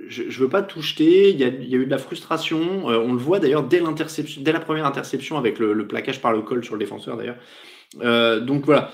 [0.07, 1.29] Je, veux pas tout jeter.
[1.29, 2.85] Il y, a, eu de la frustration.
[2.85, 6.63] on le voit d'ailleurs dès la première interception avec le, le, plaquage par le col
[6.63, 7.37] sur le défenseur d'ailleurs.
[8.45, 8.91] donc voilà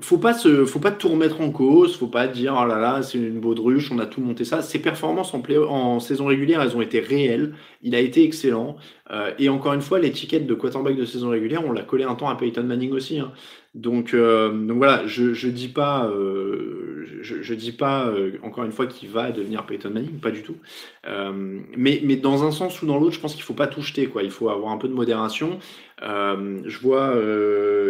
[0.00, 3.02] faut pas se, faut pas tout remettre en cause, faut pas dire oh là là
[3.02, 4.60] c'est une baudruche, on a tout monté ça.
[4.62, 7.54] Ses performances en, saison régulière, elles ont été réelles.
[7.82, 8.76] Il a été excellent.
[9.10, 12.14] Euh, et encore une fois, l'étiquette de quarterback de saison régulière, on l'a collé un
[12.14, 13.20] temps à Peyton Manning aussi.
[13.20, 13.32] Hein.
[13.74, 18.86] Donc, euh, donc voilà, je, je dis pas, euh, je, dis pas encore une fois
[18.86, 20.56] qu'il va devenir Peyton Manning, pas du tout.
[21.76, 24.10] mais, dans un sens ou dans l'autre, je pense qu'il faut pas tout jeter.
[24.22, 25.58] Il faut avoir un peu de modération.
[26.00, 27.14] Je vois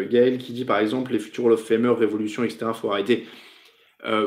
[0.08, 2.66] Gaël qui dit par exemple les futurs of Famer, révolution, etc.
[2.74, 3.26] Faut arrêter.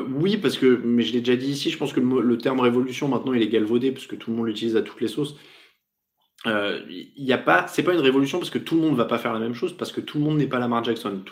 [0.08, 3.08] oui, parce que, mais je l'ai déjà dit ici, je pense que le, terme révolution
[3.08, 5.36] maintenant il est galvaudé parce que tout le monde l'utilise à toutes les sauces
[6.44, 9.04] il euh, y a pas, c'est pas une révolution parce que tout le monde va
[9.04, 11.22] pas faire la même chose, parce que tout le monde n'est pas Lamar Jackson.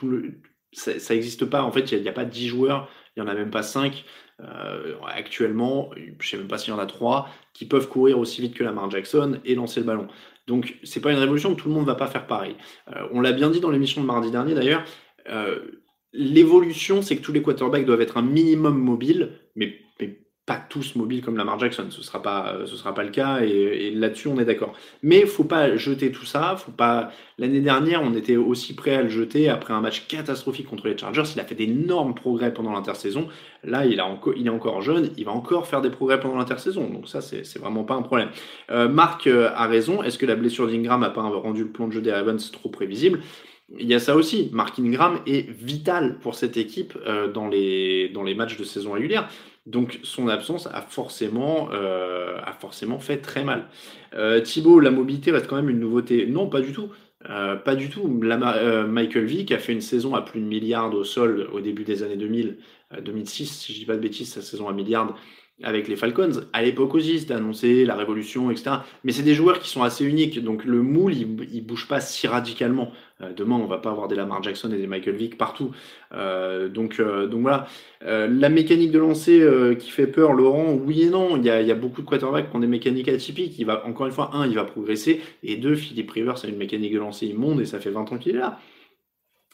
[0.73, 1.63] Ça n'existe pas.
[1.63, 4.05] En fait, il n'y a, pas 10 joueurs, il y en a même pas 5
[4.41, 5.91] euh, actuellement.
[6.21, 8.63] Je sais même pas s'il y en a 3 qui peuvent courir aussi vite que
[8.63, 10.09] Lamar Jackson et lancer le ballon.
[10.49, 11.55] Donc, c'est pas une révolution.
[11.55, 12.57] Tout le monde va pas faire pareil.
[12.89, 14.85] Euh, on l'a bien dit dans l'émission de mardi dernier d'ailleurs.
[16.15, 19.79] L'évolution, c'est que tous les quarterbacks doivent être un minimum mobile, mais
[20.49, 23.91] pas tous mobiles comme Lamar Jackson, ce sera pas, ce sera pas le cas et,
[23.91, 24.73] là-dessus on est d'accord.
[25.03, 27.13] Mais faut pas jeter tout ça, faut pas.
[27.37, 30.97] L'année dernière, on était aussi prêt à le jeter après un match catastrophique contre les
[30.97, 31.25] Chargers.
[31.35, 33.29] Il a fait d'énormes progrès pendant l'intersaison.
[33.63, 36.39] Là, il, a encore, il est encore jeune, il va encore faire des progrès pendant
[36.39, 36.89] l'intersaison.
[36.89, 38.31] Donc ça, c'est vraiment pas un problème.
[38.71, 40.03] Euh, Marc euh, a raison.
[40.03, 42.71] Est-ce que la blessure d'Ingram a pas rendu le plan de jeu des Ravens trop
[42.71, 43.21] prévisible?
[43.77, 44.49] Il y a ça aussi.
[44.53, 48.93] Mark Ingram est vital pour cette équipe euh, dans, les, dans les matchs de saison
[48.93, 49.29] régulière.
[49.69, 52.41] Donc son absence a forcément, euh,
[53.01, 53.69] fait très mal.
[54.15, 56.27] Euh, Thibaut, la mobilité reste quand même une nouveauté.
[56.27, 56.91] Non, pas du tout.
[57.25, 58.07] pas du tout.
[58.09, 62.03] Michael Vick a fait une saison à plus de milliards au sol au début des
[62.03, 62.59] années 2000,
[63.03, 65.15] 2006, si je dis pas de bêtises, sa saison à milliards
[65.63, 66.43] avec les Falcons.
[66.53, 68.77] À l'époque aussi, c'était annoncé la révolution, etc.
[69.05, 72.01] Mais c'est des joueurs qui sont assez uniques, donc le moule, il, il bouge pas
[72.01, 72.93] si radicalement.
[73.21, 75.73] Euh, demain, on va pas avoir des Lamar Jackson et des Michael Vick partout.
[76.15, 77.67] Euh, donc, euh, voilà.
[78.03, 79.47] la mécanique de lancer
[79.79, 81.37] qui fait peur, Laurent, oui et non.
[81.37, 83.59] Il y a, il y a beaucoup de quarterbacks qui ont des mécaniques atypiques.
[83.59, 86.57] Il va, encore une fois, un, il va progresser, et deux, Philippe Rivers a une
[86.57, 88.59] mécanique de lancer immonde, et ça fait 20 ans qu'il est là.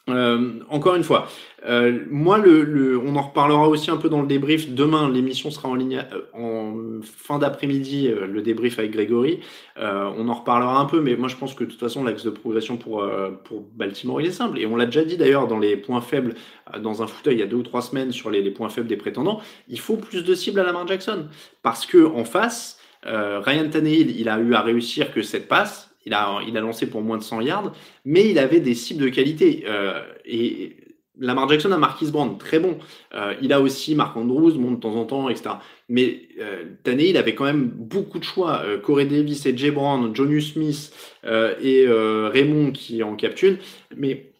[0.07, 1.27] Euh, encore une fois,
[1.65, 4.69] euh, moi, le, on en reparlera aussi un peu dans le débrief.
[4.69, 9.39] Demain, l'émission sera en ligne euh, en fin d'après-midi, le débrief avec Grégory.
[9.77, 12.29] on en reparlera un peu, mais moi, je pense que de toute façon, l'axe de
[12.29, 13.03] progression pour,
[13.45, 14.59] pour Baltimore, il est simple.
[14.59, 16.35] Et on l'a déjà dit d'ailleurs dans les points faibles,
[16.79, 18.97] dans un fauteuil il y a deux ou trois semaines sur les, points faibles des
[18.97, 19.41] prétendants.
[19.67, 21.27] Il faut plus de cibles à Lamar Jackson.
[21.63, 26.13] Parce que en face, Ryan Tannehill, il a eu à réussir que cette passe il
[26.13, 29.09] a, il a lancé pour moins de 100 yards, mais il avait des cibles de
[29.09, 29.63] qualité.
[29.67, 30.77] Euh, et
[31.19, 32.77] Lamar Jackson a Marquis Brown, très bon.
[33.13, 35.55] Euh, il a aussi Marc Andrews, bon, de temps en temps, etc.
[35.89, 38.61] Mais euh, il avait quand même beaucoup de choix.
[38.65, 43.57] Euh, Corey Davis et Jay Brown, Jonu Smith et Raymond qui en capturent.
[43.95, 44.33] Mais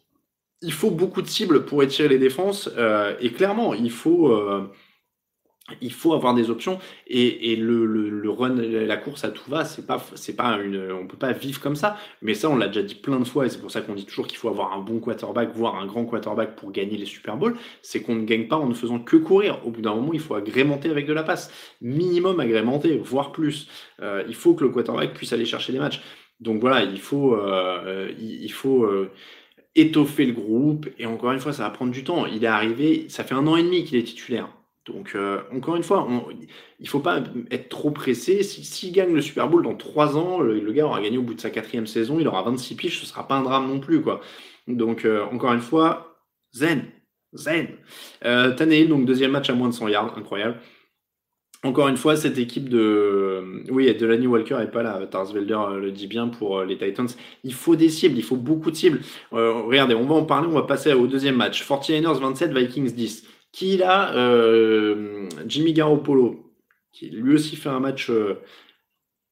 [0.61, 2.69] il faut beaucoup de cibles pour étirer les défenses.
[3.19, 4.31] et clairement, il faut
[5.81, 9.49] il faut avoir des options et, et le, le, le, run, la course à tout
[9.49, 11.97] va, c'est pas, c'est pas une, on peut pas vivre comme ça.
[12.21, 14.05] Mais ça, on l'a déjà dit plein de fois et c'est pour ça qu'on dit
[14.05, 17.35] toujours qu'il faut avoir un bon quarterback, voire un grand quarterback pour gagner les Super
[17.37, 17.55] Bowls.
[17.81, 19.65] C'est qu'on ne gagne pas en ne faisant que courir.
[19.65, 21.51] Au bout d'un moment, il faut agrémenter avec de la passe,
[21.81, 23.67] minimum agrémenter, voire plus.
[24.01, 26.01] Euh, il faut que le quarterback puisse aller chercher des matchs.
[26.39, 29.09] Donc voilà, il faut, euh, il, faut euh,
[29.73, 32.27] étoffer le groupe et encore une fois, ça va prendre du temps.
[32.27, 34.49] Il est arrivé, ça fait un an et demi qu'il est titulaire.
[34.85, 36.07] Donc, euh, encore une fois,
[36.79, 38.43] il ne faut pas être trop pressé.
[38.43, 41.41] S'il gagne le Super Bowl dans trois ans, le, gars aura gagné au bout de
[41.41, 44.01] sa quatrième saison, il aura 26 piges, ce ne sera pas un drame non plus.
[44.01, 44.21] quoi.
[44.67, 46.19] Donc, euh, encore une fois,
[46.53, 46.85] zen,
[47.33, 47.69] zen.
[48.25, 48.55] Euh,
[48.87, 50.59] donc deuxième match à moins de 100 yards, incroyable.
[51.63, 53.63] Encore une fois, cette équipe de.
[53.71, 55.03] Oui, Delaney Walker n'est pas là.
[55.07, 57.07] Tarsvelder euh, le dit bien pour les Titans.
[57.43, 58.99] Il faut des cibles, il faut beaucoup de cibles.
[59.31, 61.67] regardez, on va en parler, on va passer au deuxième match.
[61.67, 66.51] 49ers 27, Vikings 10 qui là, euh, Jimmy Garoppolo,
[66.91, 68.41] qui lui aussi fait un match euh,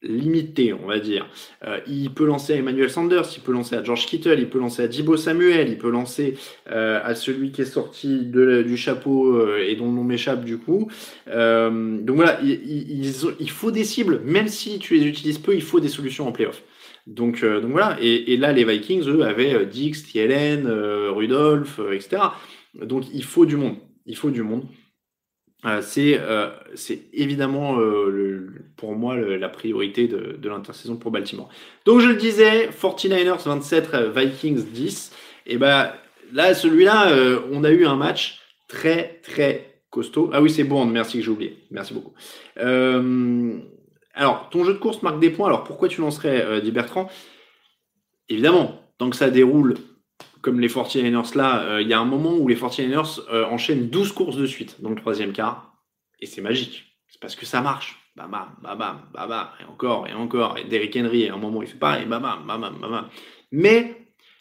[0.00, 1.28] limité, on va dire.
[1.66, 4.58] Euh, il peut lancer à Emmanuel Sanders, il peut lancer à George Kittle, il peut
[4.58, 9.76] lancer à Dibo Samuel, il peut lancer à celui qui est sorti du chapeau et
[9.76, 10.90] dont le nom m'échappe du coup.
[11.26, 15.88] donc voilà, il, faut des cibles, même si tu les utilises peu, il faut des
[15.88, 16.62] solutions en playoff.
[17.06, 22.22] Donc, donc voilà, et, et, là les Vikings, eux, avaient Dix, Thielen, Rudolph, etc.
[22.74, 23.76] Donc il faut du monde
[24.06, 24.66] il faut du monde.
[25.64, 31.48] Euh, euh, c'est évidemment euh, pour moi la priorité de, l'intersaison pour Baltimore.
[31.86, 35.12] Donc je le disais, 49ers 27, Vikings 10.
[35.46, 35.92] Et ben
[36.32, 37.14] là, celui-là,
[37.50, 40.30] on a eu un match très très costaud.
[40.32, 41.58] Ah oui, c'est bon, merci que j'ai oublié.
[41.70, 42.12] Merci beaucoup.
[42.56, 45.46] alors, ton jeu de course marque des points.
[45.46, 47.08] Alors pourquoi tu lancerais Di Bertrand?
[48.28, 49.74] Évidemment, tant que ça déroule
[50.44, 53.88] comme les 49ers là, euh, il y a un moment où les 49ers euh, enchaînent
[53.88, 55.74] 12 courses de suite dans le troisième quart.
[56.20, 56.84] Et c'est magique.
[57.08, 57.98] C'est parce que ça marche.
[58.14, 60.58] Bam, bam, bam, bam, et encore, et encore.
[60.58, 63.08] Et Derrick Henry, à un moment, il fait pareil, bam, bam, bam, bam.
[63.52, 63.96] Mais,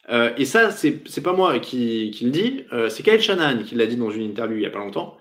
[0.10, 3.88] euh, et ça, c'est pas moi qui, qui le dis, c'est Kyle Shannon qui l'a
[3.88, 5.18] dit dans une interview il y a pas longtemps.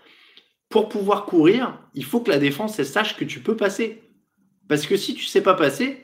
[0.68, 4.03] Pour pouvoir courir, il faut que la défense elle sache que tu peux passer.
[4.68, 5.99] Parce que si tu sais pas passer,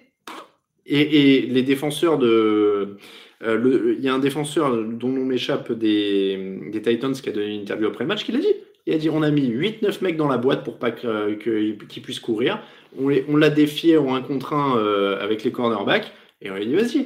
[0.86, 2.96] et, et les défenseurs de
[3.44, 7.60] euh, il y a un défenseur dont on m'échappe des, Titans qui a donné une
[7.60, 8.54] interview après le match qui l'a dit.
[8.86, 12.20] Il a dit on a mis 8-9 mecs dans la boîte pour pas qu'ils puissent
[12.20, 12.60] courir.
[12.98, 16.66] On, l'a défié en un contre un euh, avec les cornerbacks et on lui a
[16.66, 17.04] dit vas-y,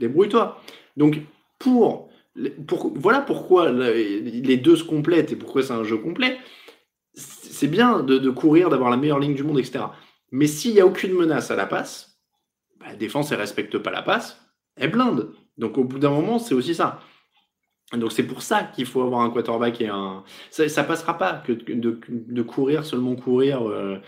[0.00, 0.62] débrouille-toi.
[0.96, 1.18] Donc
[1.58, 2.10] pour,
[2.66, 6.38] pour, voilà pourquoi les deux se complètent et pourquoi c'est un jeu complet.
[7.14, 9.84] C'est bien de, de courir, d'avoir la meilleure ligne du monde, etc.
[10.30, 12.20] Mais s'il n'y a aucune menace à la passe,
[12.78, 14.38] bah, la défense ne respecte pas la passe,
[14.76, 15.32] elle blinde.
[15.58, 17.00] Donc au bout d'un moment, c'est aussi ça.
[17.92, 20.24] Donc c'est pour ça qu'il faut avoir un quarterback et un.
[20.50, 23.68] Ça, ça passera pas que de, courir seulement courir.
[23.68, 23.98] Euh,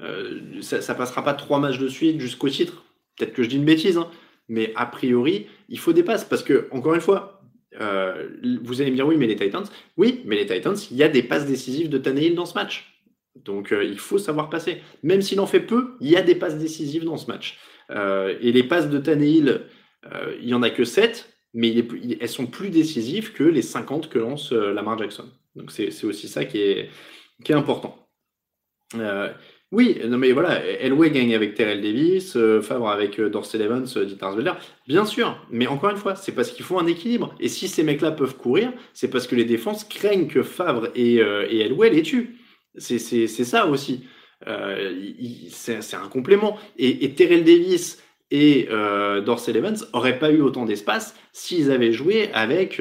[0.00, 2.84] euh, ça, ça passera pas trois matchs de suite jusqu'au titre.
[3.16, 4.08] Peut-être que je dis une bêtise, hein.
[4.48, 7.42] mais a priori, il faut des passes parce que encore une fois,
[7.80, 8.28] euh,
[8.62, 9.64] vous allez me dire oui, mais les Titans,
[9.96, 13.00] oui, mais les Titans, il y a des passes décisives de Tannehill dans ce match.
[13.44, 14.80] Donc il faut savoir passer.
[15.02, 17.58] Même s'il en fait peu, il y a des passes décisives dans ce match.
[17.90, 19.62] et les passes de Tannehill
[20.12, 21.74] euh, il n'y en a que 7, mais
[22.20, 25.26] elles sont plus décisives que les 50 que lance euh, Lamar Jackson.
[25.54, 26.90] Donc c'est aussi ça qui est,
[27.50, 27.96] important.
[28.96, 29.32] Euh,
[29.70, 34.52] Oui, non mais voilà, Elway gagne avec Terrell Davis, Favre avec Dorsey Evans, Dieter
[34.86, 35.46] bien sûr.
[35.50, 37.34] Mais encore une fois, c'est parce qu'il faut un équilibre.
[37.40, 41.16] Et si ces mecs-là peuvent courir, c'est parce que les défenses craignent que Favre et,
[41.16, 42.36] et Elway les tuent.
[42.76, 44.04] C'est ça aussi.
[45.50, 46.56] c'est un complément.
[46.76, 48.68] Et Terrell Davis et
[49.24, 52.80] Dorsey Evans n'auraient pas eu autant d'espace s'ils avaient joué avec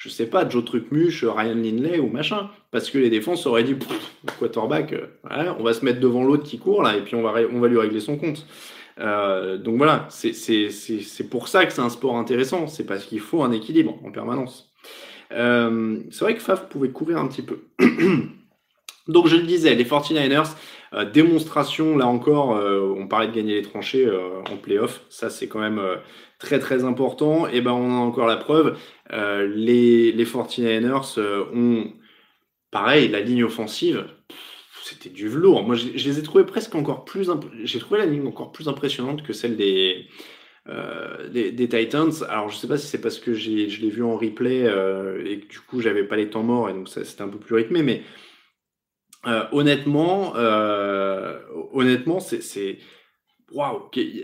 [0.00, 2.48] je sais pas, Joe Trucmuche, Ryan Lindley ou machin.
[2.70, 3.76] Parce que les défenses auraient dit,
[4.38, 7.34] quarterback, euh, on va se mettre devant l'autre qui court là, et puis on va,
[7.52, 8.46] on va lui régler son compte.
[8.98, 12.66] Euh, donc voilà, c'est pour ça que c'est un sport intéressant.
[12.66, 14.72] C'est parce qu'il faut un équilibre en permanence.
[15.32, 17.64] Euh, c'est vrai que Faf pouvait courir un petit peu.
[19.08, 20.54] donc je le disais, les 49ers,
[21.12, 24.10] démonstration, là encore, on parlait de gagner les tranchées
[24.50, 25.02] en playoff.
[25.08, 25.80] Ça, c'est quand même
[26.40, 27.46] très très important.
[27.46, 28.76] Et ben on a encore la preuve.
[29.12, 31.92] Euh, les, les 49ers euh, ont,
[32.72, 34.06] pareil, la ligne offensive,
[34.82, 35.62] c'était du velours.
[35.62, 37.30] Moi, je, les ai trouvés presque encore plus.
[37.62, 40.06] J'ai trouvé la ligne encore plus impressionnante que celle des,
[40.68, 42.12] euh, des, Titans.
[42.28, 45.46] Alors, je sais pas si c'est parce que je l'ai vu en replay et que
[45.48, 48.02] du coup, j'avais pas les temps morts et donc c'était un peu plus rythmé, mais
[49.52, 50.34] honnêtement,
[51.72, 52.78] honnêtement, c'est c'est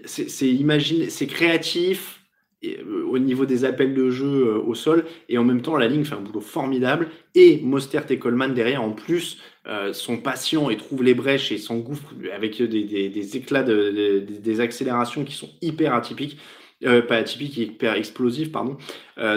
[0.06, 2.20] c'est créatif
[2.64, 5.88] euh, au niveau des appels de jeu euh, au sol et en même temps la
[5.88, 10.70] ligne fait un boulot formidable et Mostert et Coleman derrière en plus euh, sont patients
[10.70, 15.92] et trouvent les brèches et s'engouffrent avec des, éclats de, des accélérations qui sont hyper
[15.92, 16.38] atypiques
[16.80, 18.76] pas atypiques hyper explosives pardon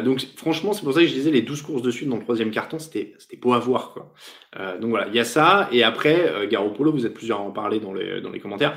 [0.03, 2.21] donc franchement c'est pour ça que je disais les 12 courses de suite dans le
[2.21, 4.13] troisième carton c'était beau à voir quoi
[4.81, 7.79] donc voilà il y a ça et après Garoppolo vous êtes plusieurs à en parler
[7.79, 8.75] dans les dans les commentaires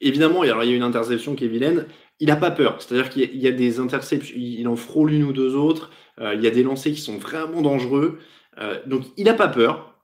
[0.00, 1.86] Évidemment, il y a une interception qui est vilaine.
[2.20, 2.80] Il n'a pas peur.
[2.80, 5.90] C'est-à-dire qu'il y, a des interceptions, il en frôle une ou deux autres.
[6.18, 8.18] Euh, il y a des lancers qui sont vraiment dangereux.
[8.58, 9.98] Euh, donc il n'a pas peur.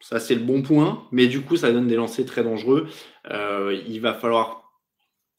[0.00, 1.04] Ça, c'est le bon point.
[1.12, 2.88] Mais du coup, ça donne des lancers très dangereux.
[3.30, 4.67] Euh, il va falloir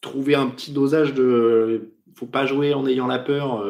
[0.01, 1.93] trouver un petit dosage de.
[2.15, 3.65] Faut pas jouer en ayant la peur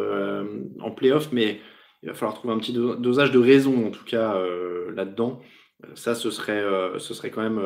[0.79, 1.59] en playoff, mais
[2.01, 4.41] il va falloir trouver un petit dosage de raison, en tout cas,
[4.95, 5.41] là-dedans.
[5.93, 6.63] Ça, ce serait,
[6.97, 7.61] ce serait quand même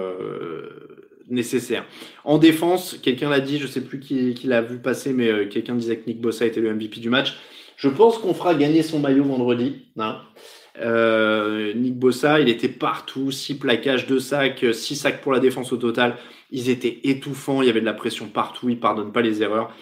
[1.29, 1.85] nécessaire.
[2.23, 5.75] En défense, quelqu'un l'a dit, je sais plus qui, l'a vu passer, mais euh, quelqu'un
[5.75, 7.35] disait que Nick Bossa était le MVP du match.
[7.77, 9.87] Je pense qu'on fera gagner son maillot vendredi.
[9.97, 10.21] Hein.
[10.79, 15.71] Euh, Nick Bossa, il était partout, 6 plaquages, 2 sacs, 6 sacs pour la défense
[15.73, 16.17] au total.
[16.53, 19.75] Ils étaient étouffants, il y avait de la pression partout, il pardonne pas les erreurs.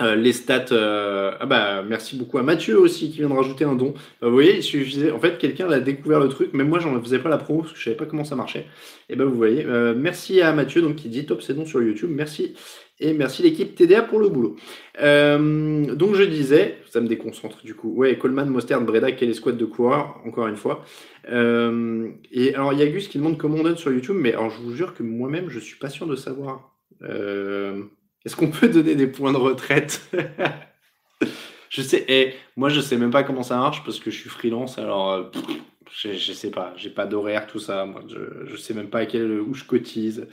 [0.00, 3.64] Euh, les stats, euh, ah bah merci beaucoup à Mathieu aussi qui vient de rajouter
[3.64, 3.94] un don.
[4.22, 7.00] Euh, vous voyez, il suffisait, en fait, quelqu'un a découvert le truc, même moi j'en
[7.02, 8.66] faisais pas la promo parce que je savais pas comment ça marchait.
[9.08, 9.64] Et ben vous voyez,
[9.96, 12.54] merci à Mathieu donc qui dit top c'est don sur YouTube, merci
[13.00, 14.56] et merci l'équipe TDA pour le boulot.
[14.96, 17.92] donc je disais, ça me déconcentre du coup.
[17.94, 20.84] Ouais, Coleman, Mostert, Breda, quel escouade de coureurs, encore une fois.
[21.26, 24.60] et alors il y a qui demande comment on donne sur YouTube, mais alors je
[24.60, 26.72] vous jure que moi-même je suis pas sûr de savoir.
[27.00, 30.08] Est-ce qu'on peut donner des points de retraite?
[31.72, 34.28] Je sais, et moi je sais même pas comment ça marche parce que je suis
[34.28, 35.22] freelance, alors euh,
[35.90, 38.98] je, je, sais pas, j'ai pas d'horaire, tout ça, moi je, je sais même pas
[38.98, 40.28] à quel, où je cotise.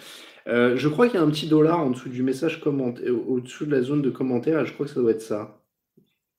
[0.50, 3.66] Euh, je crois qu'il y a un petit dollar en dessous du message commentaire, au-dessous
[3.66, 5.62] de la zone de commentaire, et je crois que ça doit être ça.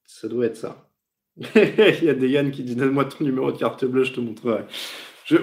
[0.04, 0.88] Ça doit être ça.
[1.54, 4.64] Il y a Yann qui disent Donne-moi ton numéro de carte bleue, je te montrerai.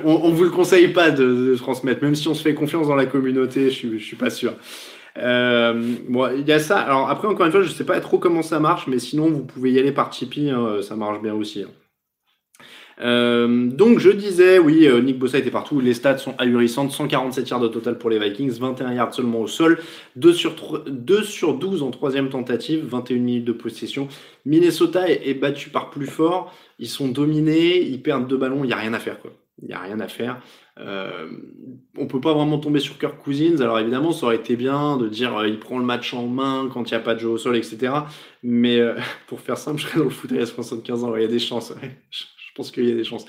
[0.03, 2.95] on ne vous le conseille pas de, transmettre, même si on se fait confiance dans
[2.95, 4.53] la communauté, je ne suis pas sûr.
[5.17, 6.79] Euh, bon, il y a ça.
[6.79, 9.29] Alors après, encore une fois, je ne sais pas trop comment ça marche, mais sinon,
[9.31, 11.63] vous pouvez y aller par Tipeee, hein, ça marche bien aussi.
[11.63, 11.71] Hein.
[12.99, 17.49] Euh, donc je disais, oui, euh, Nick Bossa était partout, les stats sont ahurissantes, 147
[17.49, 19.79] yards de total pour les Vikings, 21 yards seulement au sol,
[20.15, 24.07] 2 sur, 2 sur 12 en troisième tentative, 21 minutes de possession.
[24.45, 28.73] Minnesota est, battu par plus fort, ils sont dominés, ils perdent deux ballons, il n'y
[28.73, 29.31] a rien à faire quoi.
[29.61, 30.39] Il n'y a rien à faire.
[30.79, 31.29] Euh,
[31.97, 33.59] on peut pas vraiment tomber sur Kirk Cousins.
[33.59, 36.69] Alors évidemment, ça aurait été bien de dire euh, il prend le match en main
[36.71, 37.91] quand il n'y a pas de jeu au sol, etc.
[38.43, 38.95] Mais euh,
[39.27, 41.15] pour faire simple, je serais dans le foot à 75 ans.
[41.15, 41.73] Il y a des chances.
[42.11, 42.23] Je,
[42.57, 43.25] pense qu'il y a des chances.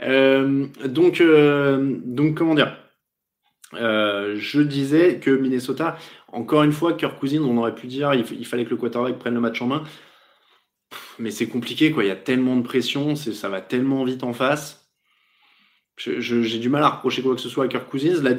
[0.00, 2.76] donc, donc comment dire?
[3.72, 5.98] Je disais que Minnesota,
[6.32, 9.34] encore une fois, Kirk Cousins, on aurait pu dire il, fallait que le quarterback prenne
[9.34, 9.84] le match en main.
[11.18, 12.04] Mais c'est compliqué, quoi.
[12.04, 14.88] Il y a tellement de pression, ça va tellement vite en face.
[15.96, 18.38] J'ai du mal à reprocher quoi que ce soit à Kirk Cousins.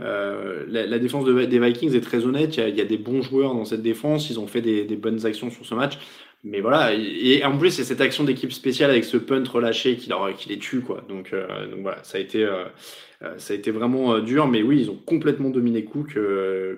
[0.00, 2.56] euh, la, défense de, des Vikings est très honnête.
[2.56, 4.28] Il y, a, des bons joueurs dans cette défense.
[4.30, 5.98] Ils ont fait des, bonnes actions sur ce match.
[6.44, 10.10] Mais voilà, et en plus, c'est cette action d'équipe spéciale avec ce punt relâché qui,
[10.48, 10.80] les tue.
[10.80, 11.02] Quoi.
[11.08, 14.46] Donc, euh, donc voilà, ça a été, euh, vraiment dur.
[14.46, 16.16] Mais oui, ils ont complètement dominé Cook,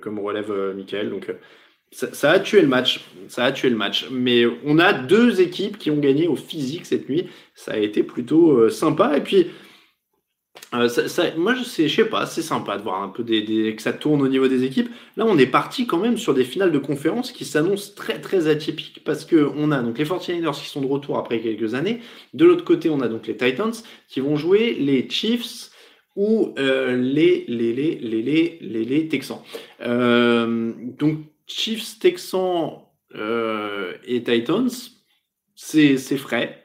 [0.00, 1.10] comme relève Michael.
[1.10, 1.34] Donc
[1.90, 3.04] ça, a tué le match.
[3.26, 4.06] Ça a tué le match.
[4.10, 7.26] Mais on a deux équipes qui ont gagné au physique cette nuit.
[7.54, 9.16] Ça a été plutôt sympa.
[9.16, 9.48] Et puis.
[10.74, 13.80] Euh, ça, ça, moi, je sais, pas, c'est sympa de voir un peu des, que
[13.80, 14.90] ça tourne au niveau des équipes.
[15.16, 18.48] Là, on est parti quand même sur des finales de conférence qui s'annoncent très très
[18.48, 22.00] atypiques parce que on a donc les 49ers qui sont de retour après quelques années.
[22.34, 23.72] De l'autre côté, on a donc les Titans
[24.08, 25.70] qui vont jouer les Chiefs
[26.16, 29.40] ou euh, les, les, les, les, les, les, les Texans.
[29.80, 32.82] Euh, donc Chiefs, Texans
[33.14, 34.68] euh, et Titans,
[35.54, 36.62] c'est frais.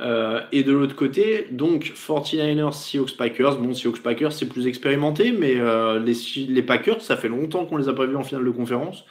[0.00, 3.56] Euh, et de l'autre côté, donc 49ers, Seahawks, Packers.
[3.58, 7.88] Bon, Seahawks, Packers, c'est plus expérimenté, mais euh, les, Packers, ça fait longtemps qu'on les
[7.88, 9.04] a pas vus en finale de conférence.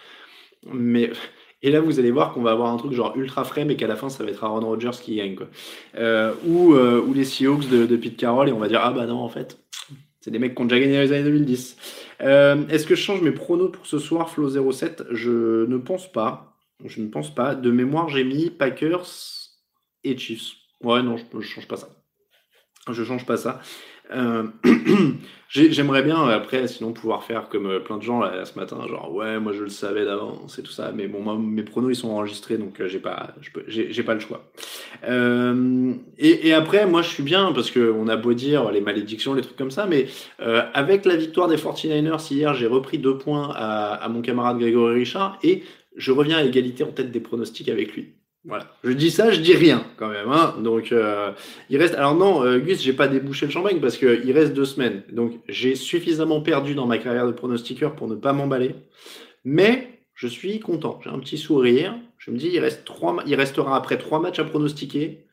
[0.71, 1.11] Mais
[1.61, 3.87] et là, vous allez voir qu'on va avoir un truc genre ultra frais, mais qu'à
[3.87, 5.35] la fin, ça va être Aaron Rodgers qui gagne.
[5.95, 9.19] Euh, ou, ou les Seahawks de, Pete Carroll, et on va dire ah bah non,
[9.19, 9.59] en fait,
[10.21, 11.77] c'est des mecs qui ont déjà gagné les années 2010.
[12.21, 16.11] Euh, est-ce que je change mes pronos pour ce soir, Flo 07 Je ne pense
[16.11, 16.57] pas.
[16.85, 17.55] Je ne pense pas.
[17.55, 19.07] De mémoire, j'ai mis Packers
[20.03, 20.55] et Chiefs.
[20.81, 21.89] Ouais, non, je, je change pas ça.
[22.91, 23.61] Je change pas ça.
[24.11, 24.47] Euh,
[25.49, 29.13] J'aimerais bien, après, sinon, pouvoir faire comme euh, plein de gens là, ce matin, genre,
[29.13, 31.95] ouais, moi je le savais d'avance et tout ça, mais bon, moi, mes pronos ils
[31.95, 33.33] sont enregistrés, donc euh, j'ai pas,
[33.67, 34.51] j'ai pas le choix.
[35.07, 39.33] Euh, et, et, après, moi je suis bien, parce qu'on a beau dire les malédictions,
[39.33, 40.07] les trucs comme ça, mais
[40.39, 44.59] euh, avec la victoire des 49ers hier, j'ai repris deux points à, à mon camarade
[44.59, 45.63] Grégory Richard et
[45.95, 48.18] je reviens à égalité en tête des pronostics avec lui.
[48.45, 48.73] Voilà.
[48.83, 50.29] Je dis ça, je dis rien quand même.
[50.29, 50.55] Hein.
[50.59, 51.33] Donc, euh,
[51.69, 51.95] il reste.
[51.95, 55.03] Alors non, euh, Gus, j'ai pas débouché le champagne parce qu'il reste deux semaines.
[55.11, 58.75] Donc, j'ai suffisamment perdu dans ma carrière de pronostiqueur pour ne pas m'emballer.
[59.43, 60.99] Mais je suis content.
[61.03, 61.95] J'ai un petit sourire.
[62.17, 63.17] Je me dis, il reste trois.
[63.25, 65.25] Il restera après trois matchs à pronostiquer.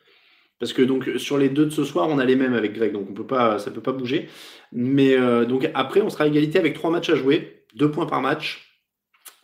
[0.59, 2.93] Parce que donc sur les deux de ce soir, on a les mêmes avec Greg,
[2.93, 4.29] donc on peut pas, ça peut pas bouger.
[4.73, 8.07] Mais euh, donc après, on sera à égalité avec trois matchs à jouer, deux points
[8.07, 8.81] par match.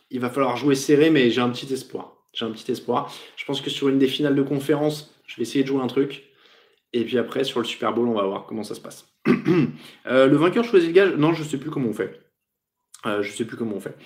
[0.09, 2.12] Il va falloir jouer serré, mais j'ai un petit espoir.
[2.33, 3.13] J'ai un petit espoir.
[3.37, 5.87] Je pense que sur une des finales de conférence, je vais essayer de jouer un
[5.87, 6.23] truc.
[6.91, 9.07] Et puis après, sur le Super Bowl, on va voir comment ça se passe.
[9.27, 12.21] euh, le vainqueur choisit le gage Non, je ne sais plus comment on fait.
[13.05, 13.97] Euh, je ne sais plus comment on fait.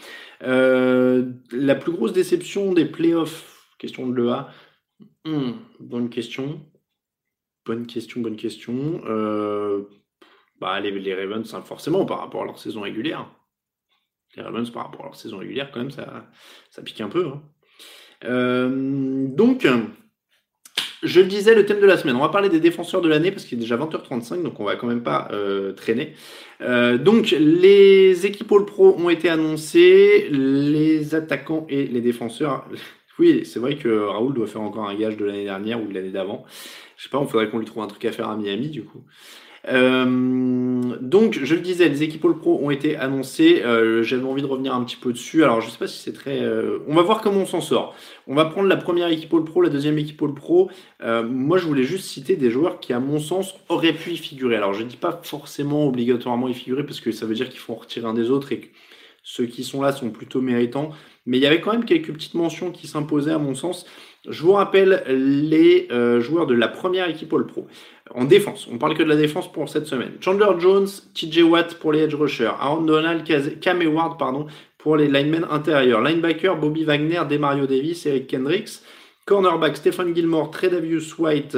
[0.44, 4.50] Euh, la plus grosse déception des playoffs, question de l'EA.
[5.26, 6.62] Hmm, bonne question.
[7.66, 9.02] Bonne question, bonne question.
[10.60, 13.30] Bah, les, les Ravens, hein, forcément, par rapport à leur saison régulière.
[14.36, 16.28] Les Ravens, par rapport à leur saison régulière, quand même, ça,
[16.70, 17.28] ça pique un peu.
[17.28, 17.44] Hein.
[18.26, 19.68] Euh, donc,
[21.04, 22.16] je le disais, le thème de la semaine.
[22.16, 24.76] On va parler des défenseurs de l'année parce qu'il est déjà 20h35, donc on va
[24.76, 26.14] quand même pas euh, traîner.
[26.62, 32.66] Euh, donc, les équipes All Pro ont été annoncées, les attaquants et les défenseurs.
[33.20, 35.94] Oui, c'est vrai que Raoul doit faire encore un gage de l'année dernière ou de
[35.96, 36.46] l'année d'avant.
[36.98, 38.84] Je sais pas, on faudrait qu'on lui trouve un truc à faire à Miami du
[38.84, 39.04] coup.
[39.70, 43.62] Euh, donc, je le disais, les équipes All Pro ont été annoncées.
[43.64, 45.44] Euh, J'avais envie de revenir un petit peu dessus.
[45.44, 46.42] Alors, je sais pas si c'est très.
[46.42, 47.96] Euh, on va voir comment on s'en sort.
[48.28, 50.70] On va prendre la première équipe All Pro, la deuxième équipe All Pro.
[51.04, 54.18] Euh, moi, je voulais juste citer des joueurs qui, à mon sens, auraient pu y
[54.18, 54.56] figurer.
[54.56, 57.74] Alors, je dis pas forcément obligatoirement y figurer parce que ça veut dire qu'il faut
[57.74, 58.68] en retirer un des autres et que
[59.24, 60.92] ceux qui sont là sont plutôt méritants.
[61.26, 63.86] Mais il y avait quand même quelques petites mentions qui s'imposaient à mon sens.
[64.30, 65.90] Je vous rappelle les
[66.22, 67.68] joueurs de la première équipe All Pro.
[68.14, 70.14] En défense, on parle que de la défense pour cette semaine.
[70.22, 73.24] Chandler Jones, TJ Watt pour les edge rushers, Aaron Donald,
[73.60, 74.48] Cam Ward pardon,
[74.78, 78.82] pour les linemen intérieurs, linebacker Bobby Wagner, Demario Davis, Eric Kendricks,
[79.26, 81.58] cornerback Stephen Gilmore, Tredavious White,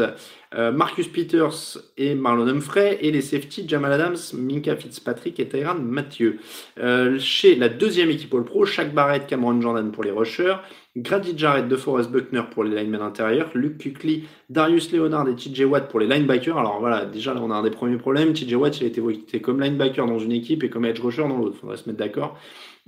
[0.55, 5.75] euh, Marcus Peters et Marlon Humphrey, et les safety Jamal Adams, Minka Fitzpatrick et Tyran
[5.75, 6.39] Mathieu.
[6.79, 10.55] Euh, chez la deuxième équipe All Pro, Shaq Barrett, Cameron Jordan pour les rushers,
[11.01, 15.63] Grady Jarrett, de Forest Buckner pour les linemen intérieurs, Luke Kuechly, Darius Leonard et TJ
[15.65, 16.57] Watt pour les linebackers.
[16.57, 18.33] Alors voilà, déjà là on a un des premiers problèmes.
[18.33, 21.23] TJ Watt il a été voté comme linebacker dans une équipe et comme edge rusher
[21.23, 21.57] dans l'autre.
[21.59, 22.37] Faudrait se mettre d'accord.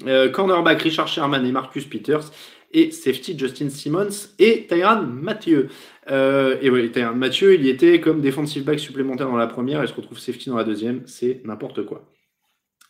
[0.08, 2.32] Euh, cornerback Richard Sherman et Marcus Peters
[2.74, 5.70] et safety Justin Simmons et Tyran Mathieu.
[6.10, 9.84] Euh, et oui, Tyran Mathieu, il y était comme defensive back supplémentaire dans la première
[9.84, 11.02] et se retrouve safety dans la deuxième.
[11.06, 12.04] C'est n'importe quoi.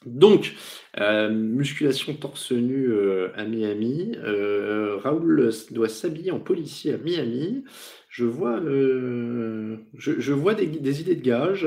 [0.05, 0.55] Donc,
[0.99, 4.15] euh, musculation torse nu euh, à Miami.
[4.17, 7.63] Euh, Raoul doit s'habiller en policier à Miami.
[8.09, 11.65] Je vois, je, vois des, des, idées de gage.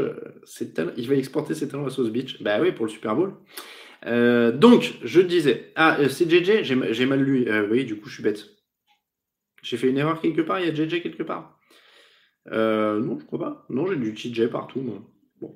[0.96, 2.42] Il va exporter ses talents à South Beach.
[2.42, 3.34] Bah oui, pour le Super Bowl.
[4.04, 5.72] donc, je disais.
[5.76, 7.48] Ah, c'est JJ J'ai mal lu.
[7.70, 8.46] oui, du coup, je suis bête.
[9.62, 11.58] J'ai fait une erreur quelque part Il y a JJ quelque part
[12.50, 13.66] Non, je crois pas.
[13.70, 14.80] Non, j'ai du TJ partout.
[14.80, 15.00] Moi.
[15.40, 15.54] Bon.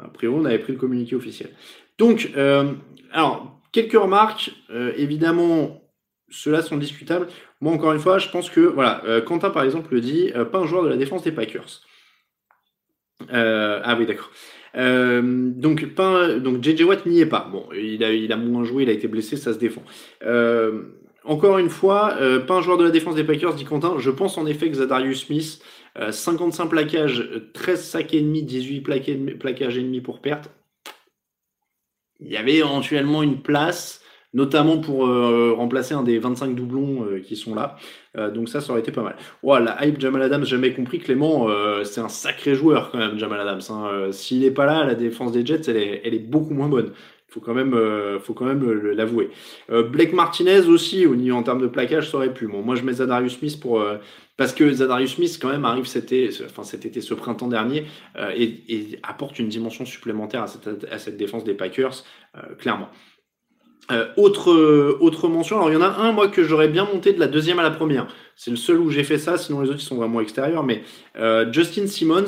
[0.00, 1.50] A priori, on avait pris le communiqué officiel.
[1.98, 2.72] Donc, euh,
[3.12, 4.52] alors, quelques remarques.
[4.70, 5.82] Euh, évidemment,
[6.30, 7.26] ceux-là sont discutables.
[7.60, 10.58] Moi, encore une fois, je pense que, voilà, euh, Quentin, par exemple, le dit, pas
[10.58, 11.82] un joueur de la défense des Packers.
[13.30, 14.30] ah oui, d'accord.
[14.74, 17.48] donc, donc JJ Watt n'y est pas.
[17.50, 19.82] Bon, il a, il a moins joué, il a été blessé, ça se défend.
[21.24, 23.96] encore une fois, pas un joueur de la défense des Packers, dit Quentin.
[23.98, 25.60] Je pense en effet que Zadarius Smith,
[26.10, 30.50] 55 plaquages, 13 sacs et demi, 18 plaquages et demi pour perte
[32.20, 34.00] il y avait éventuellement une place,
[34.34, 37.76] notamment pour euh, remplacer un des 25 doublons euh, qui sont là.
[38.16, 39.16] Euh, donc ça, ça aurait été pas mal.
[39.42, 41.48] Voilà, la hype Jamal Adams, jamais compris, Clément,
[41.84, 43.60] c'est un sacré joueur quand même, Jamal Adams.
[43.70, 44.08] Hein.
[44.12, 46.92] S'il n'est pas là, la défense des Jets, elle est beaucoup moins bonne.
[47.28, 47.76] Faut quand même,
[48.20, 49.30] faut quand même l'avouer.
[49.68, 52.46] Blake Martinez aussi, au niveau en termes de plaquage, ça aurait pu.
[52.46, 53.82] Bon, moi, je mets Zadarius Smith pour
[54.38, 57.86] parce que Zadarius Smith, quand même, arrive cet été, enfin, cet été, ce printemps dernier,
[58.16, 62.04] euh, et, apporte une dimension supplémentaire à cette, à cette défense des Packers,
[62.36, 62.88] euh, clairement.
[63.90, 64.52] Euh, autre,
[65.00, 67.26] autre mention, alors il y en a un, moi, que j'aurais bien monté de la
[67.26, 68.06] deuxième à la première.
[68.36, 70.62] C'est le seul où j'ai fait ça, sinon les autres, ils sont vraiment extérieurs.
[70.62, 70.84] Mais
[71.50, 72.26] Justin Simmons,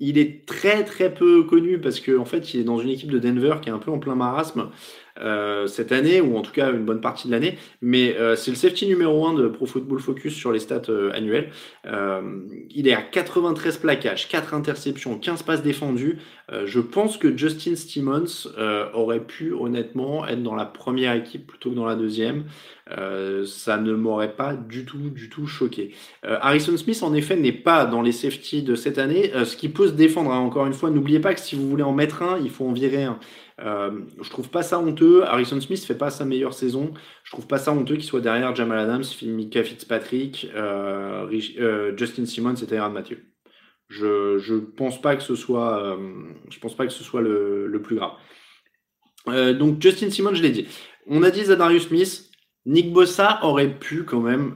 [0.00, 3.10] il est très très peu connu parce qu'en en fait, il est dans une équipe
[3.12, 4.70] de Denver qui est un peu en plein marasme.
[5.18, 7.58] Euh, cette année, ou en tout cas une bonne partie de l'année.
[7.82, 11.10] Mais euh, c'est le safety numéro 1 de Pro Football Focus sur les stats euh,
[11.12, 11.50] annuels.
[12.70, 16.18] il est à 93 plaquages, 4 interceptions, 15 passes défendues.
[16.64, 18.48] je pense que Justin Simmons
[18.94, 22.44] aurait pu honnêtement être dans la première équipe plutôt que dans la deuxième.
[22.88, 25.92] ça ne m'aurait pas du tout, du tout choqué.
[26.22, 29.88] Harrison Smith, en effet, n'est pas dans les safety de cette année, ce qui peut
[29.88, 30.32] se défendre.
[30.32, 32.66] Hein, encore une fois, n'oubliez pas que si vous voulez en mettre un, il faut
[32.66, 33.18] en virer un.
[33.62, 35.24] Euh, je trouve pas ça honteux.
[35.24, 36.92] Harrison Smith fait pas sa meilleure saison.
[37.24, 42.26] Je trouve pas ça honteux qu'il soit derrière Jamal Adams, Mika Fitzpatrick, euh, euh, Justin
[42.26, 43.24] Simmons et Mathieu.
[43.88, 45.98] Je, je pense pas que ce soit,
[46.48, 48.12] je pense pas que ce soit le, plus grave.
[49.58, 50.68] donc Justin Simmons, je l'ai dit.
[51.06, 52.30] On a dit Zadarius Smith.
[52.66, 54.54] Nick Bossa aurait pu quand même.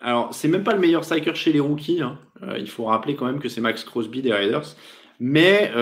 [0.00, 2.02] Alors, c'est même pas le meilleur cycle chez les rookies.
[2.02, 2.18] Hein.
[2.58, 4.76] il faut rappeler quand même que c'est Max Crosby des Raiders.
[5.18, 5.72] Mais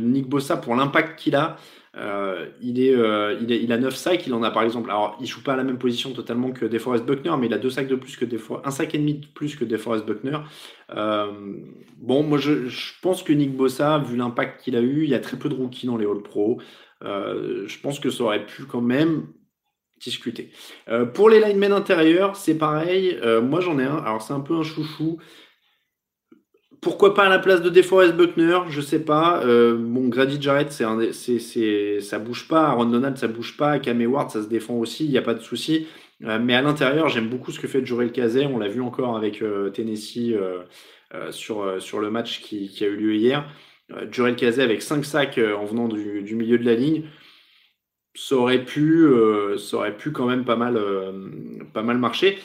[0.00, 1.56] Nick Bossa, pour l'impact qu'il a,
[1.96, 4.90] euh, euh, il, a 9 sacs, il en a par exemple.
[4.90, 7.58] Alors, il joue pas à la même position totalement que DeForest Buckner, mais il a
[7.58, 10.38] deux sacs de plus que DeForest, un sac et demi de plus que DeForest Buckner.
[10.94, 11.32] Euh,
[11.98, 15.14] bon, moi je, je, pense que Nick Bossa, vu l'impact qu'il a eu, il y
[15.14, 16.60] a très peu de rookies dans les All Pro.
[17.02, 19.26] Je pense que ça aurait pu quand même
[20.00, 20.50] discuter.
[21.14, 23.18] Pour les linemen intérieurs, c'est pareil.
[23.42, 23.96] moi j'en ai un.
[23.96, 25.18] Alors c'est un peu un chouchou
[26.80, 29.44] pourquoi pas à la place de DeForest Buckner Je sais pas.
[29.44, 32.68] Euh, bon, Grady Jarrett, c'est, c'est, ça bouge pas.
[32.68, 33.78] Aaron Donald, ça bouge pas.
[33.78, 35.04] Cam Ward, ça se défend aussi.
[35.04, 35.86] Il n'y a pas de souci.
[36.24, 38.46] Euh, mais à l'intérieur, j'aime beaucoup ce que fait Jorel Kazé.
[38.46, 40.34] On l'a vu encore avec euh, Tennessee
[41.30, 43.44] sur, sur le match qui, qui, a eu lieu hier.
[44.10, 47.04] Jorel Kazé avec 5 sacs en venant du, du, milieu de la ligne.
[48.14, 49.06] Ça aurait pu,
[49.58, 50.80] ça aurait pu quand même pas mal,
[51.74, 52.38] pas mal marcher.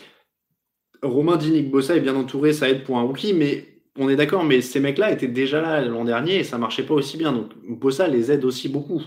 [1.03, 4.43] Romain Dinic Bossa est bien entouré, ça aide pour un rookie, mais on est d'accord,
[4.43, 7.31] mais ces mecs-là étaient déjà là l'an dernier et ça marchait pas aussi bien.
[7.31, 9.01] Donc Bossa les aide aussi beaucoup.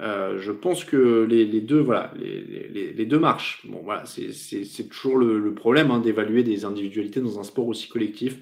[0.00, 3.66] Euh, je pense que les, deux, voilà, les, deux marchent.
[3.66, 8.38] Bon, voilà, c'est toujours le, problème hein, d'évaluer des individualités dans un sport aussi collectif.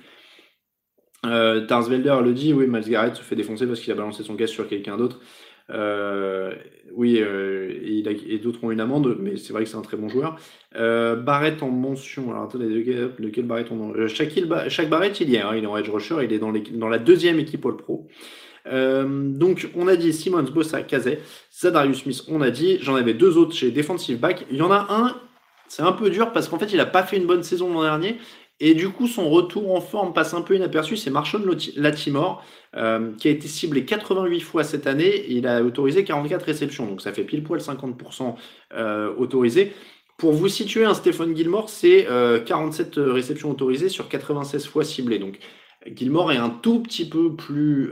[1.26, 2.84] Euh, le dit, oui, Miles
[3.14, 5.20] se fait défoncer parce qu'il a balancé son caisse sur quelqu'un d'autre.
[5.70, 6.54] Euh,
[6.94, 10.08] oui, euh, et, d'autres ont une amende, mais c'est vrai que c'est un très bon
[10.08, 10.36] joueur.
[10.76, 12.30] Euh, Barrett en mention.
[12.30, 15.40] Alors attendez, de quel, Barrett on chaque, Barrett, il y est.
[15.40, 16.16] Hein, il est en edge rusher.
[16.24, 18.08] Il est dans, la deuxième équipe All Pro.
[18.66, 21.20] donc, on a dit Simons, Bossa, Kazet,
[21.52, 22.78] Zadarius Smith, on a dit.
[22.80, 24.46] J'en avais deux autres chez Defensive Back.
[24.50, 25.16] Il y en a un,
[25.68, 27.82] c'est un peu dur parce qu'en fait, il n'a pas fait une bonne saison l'an
[27.82, 28.18] dernier.
[28.60, 30.96] Et du coup, son retour en forme passe un peu inaperçu.
[30.96, 31.42] C'est Marshall
[31.76, 32.44] Latimore,
[32.76, 35.24] euh, qui a été ciblé 88 fois cette année.
[35.28, 36.86] Il a autorisé 44 réceptions.
[36.86, 38.34] Donc ça fait pile poil 50%
[38.74, 39.72] euh, autorisé.
[40.18, 42.06] Pour vous situer, un Stéphane Gilmore, c'est
[42.44, 45.18] 47 réceptions autorisées sur 96 fois ciblées.
[45.18, 45.38] Donc,
[45.96, 47.90] Gilmore est un tout petit peu plus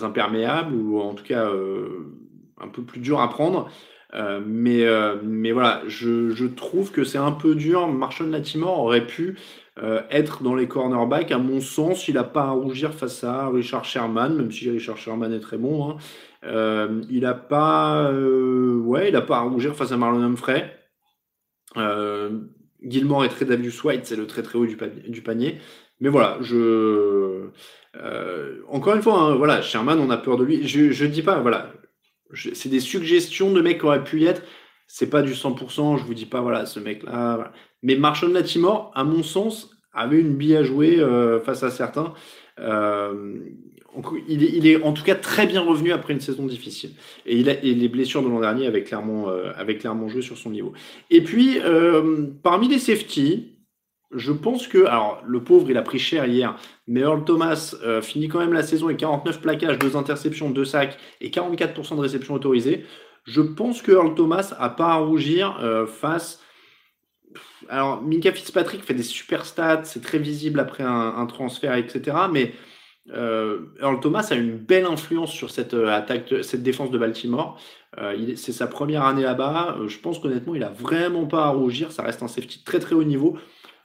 [0.00, 1.50] imperméable, ou en tout cas
[2.60, 3.68] un peu plus dur à prendre.
[4.12, 4.84] Mais,
[5.22, 7.88] mais voilà, je, trouve que c'est un peu dur.
[7.88, 9.36] Marshall Latimore aurait pu
[9.82, 11.32] euh, être dans les cornerbacks.
[11.32, 14.98] À mon sens, il n'a pas à rougir face à Richard Sherman, même si Richard
[14.98, 15.90] Sherman est très bon.
[15.90, 15.96] Hein.
[16.44, 20.76] Euh, il n'a pas, euh, ouais, pas à rougir face à Marlon Humphrey.
[22.82, 24.76] Gilmore est très Davius White, c'est le très très haut du,
[25.22, 25.58] panier.
[26.00, 27.48] Mais voilà, je.
[28.68, 30.66] encore une fois, hein, voilà, Sherman, on a peur de lui.
[30.66, 31.72] Je ne dis pas, voilà,
[32.34, 34.42] c'est des suggestions de mecs qui auraient pu y être.
[34.86, 37.52] C'est pas du 100%, je vous dis pas, voilà, ce mec-là.
[37.82, 42.12] Mais Marshall Latimore, à mon sens, avait une bille à jouer euh, face à certains.
[42.58, 43.38] Euh,
[44.28, 46.90] il, est, en tout cas très bien revenu après une saison difficile.
[47.26, 50.50] Et, il a, les blessures de l'an dernier avaient clairement, euh, clairement joué sur son
[50.50, 50.72] niveau.
[51.10, 51.58] Et puis,
[52.42, 53.59] parmi les safety,
[54.12, 56.56] je pense que, alors le pauvre, il a pris cher hier,
[56.88, 60.98] mais Earl Thomas finit quand même la saison avec 49 plaquages, 2 interceptions, 2 sacs
[61.20, 62.86] et 44% de réception autorisée.
[63.24, 66.40] Je pense que Earl Thomas a pas à rougir face
[67.68, 72.16] alors, Minka Fitzpatrick fait des super stats, c'est très visible après un, transfert, etc.
[72.32, 72.52] Mais
[73.12, 77.60] euh, Earl Thomas a une belle influence sur cette euh, attaque, cette défense de Baltimore.
[77.98, 79.78] Euh, c'est sa première année là-bas.
[79.86, 81.92] je pense qu'honnêtement, il a vraiment pas à rougir.
[81.92, 83.38] Ça reste un safety très très haut niveau.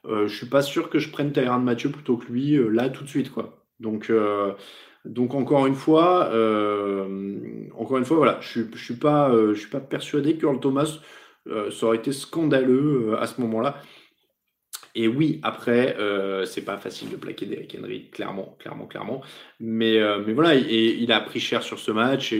[0.07, 3.09] Je suis pas sûr que je prenne Tyrann Mathieu plutôt que lui là tout de
[3.09, 3.31] suite.
[3.79, 4.11] Donc
[5.05, 6.29] donc encore une fois,
[7.77, 10.99] encore une fois, voilà, je, je suis pas, je suis pas persuadé que Earl Thomas
[11.47, 13.81] euh, ça aurait été scandaleux euh, à ce moment-là.
[14.95, 19.21] Et oui, après, euh, c'est pas facile de plaquer Derrick Henry, clairement, clairement, clairement.
[19.59, 22.33] Mais, mais voilà, il a pris cher sur ce match.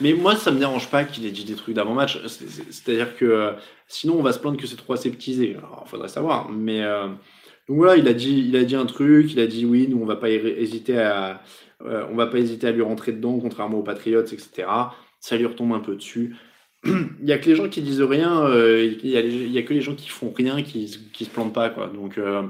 [0.00, 2.18] Mais moi, ça me dérange pas qu'il ait dit des trucs d'avant-match.
[2.26, 3.52] C'est-à-dire que
[3.86, 5.56] sinon, on va se plaindre que c'est trop aseptisé.
[5.56, 6.50] Alors, faudrait savoir.
[6.50, 6.82] Mais
[7.68, 9.32] donc voilà, il a dit, il a dit un truc.
[9.32, 11.42] Il a dit oui, nous, on va pas hésiter à,
[11.84, 14.68] on va pas hésiter à lui rentrer dedans, contrairement aux Patriots, etc.
[15.20, 16.34] Ça lui retombe un peu dessus
[16.84, 19.82] il y a que les gens qui disent rien, euh, il y, a que les
[19.82, 21.88] gens qui font rien qui, qui se plantent pas quoi.
[21.88, 22.42] Donc, euh,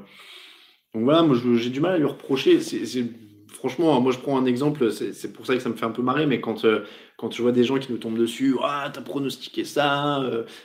[0.94, 2.60] donc voilà, moi j'ai du mal à lui reprocher.
[2.60, 3.04] C'est,
[3.48, 6.02] franchement, moi je prends un exemple, c'est, pour ça que ça me fait un peu
[6.02, 6.84] marrer, mais quand, euh,
[7.16, 10.22] quand je vois des gens qui nous tombent dessus, ah t'as pronostiqué ça,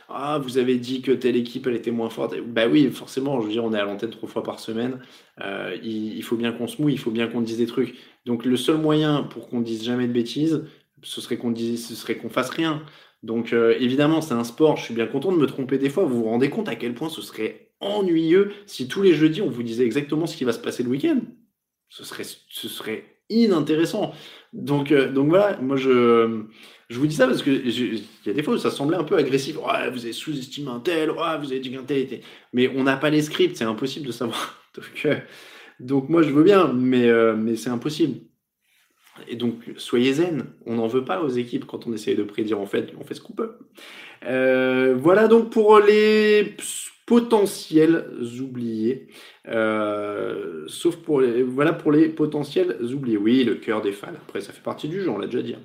[0.10, 3.48] ah vous avez dit que telle équipe elle était moins forte, bah oui forcément, je
[3.48, 5.00] veux dire on est à l'antenne trois fois par semaine,
[5.84, 7.96] il, faut bien qu'on se mouille, il faut bien qu'on dise des trucs.
[8.26, 10.64] Donc le seul moyen pour qu'on dise jamais de bêtises,
[11.02, 12.82] ce serait qu'on dise, fasse rien.
[13.26, 16.06] Donc euh, évidemment, c'est un sport, je suis bien content de me tromper des fois.
[16.06, 19.50] Vous vous rendez compte à quel point ce serait ennuyeux si tous les jeudis on
[19.50, 21.20] vous disait exactement ce qui va se passer le week-end
[21.90, 22.04] ce
[22.68, 24.14] serait, inintéressant.
[24.54, 26.44] Donc, euh, donc voilà, moi je,
[26.90, 29.18] vous dis ça parce que il y a des fois où ça semblait un peu
[29.18, 29.58] agressif.
[29.58, 32.22] Ouais, vous avez sous-estimé un tel, ouais, vous avez dit qu'un tel était.
[32.54, 34.62] Mais on n'a pas les scripts, c'est impossible de savoir.
[34.76, 35.16] donc, euh,
[35.80, 38.20] donc, moi je veux bien, mais c'est impossible.
[39.28, 40.46] Et donc, soyez zen.
[40.66, 42.60] On n'en veut pas aux équipes quand on essaye de prédire.
[42.60, 43.54] En fait, on fait ce qu'on peut.
[44.26, 46.56] Euh, voilà donc pour les
[47.06, 48.06] potentiels
[48.42, 49.08] oubliés.
[49.48, 53.18] Euh, sauf pour les, voilà pour les potentiels oubliés.
[53.18, 54.08] Oui, le cœur des fans.
[54.08, 55.56] Après, ça fait partie du jeu, on l'a déjà dit.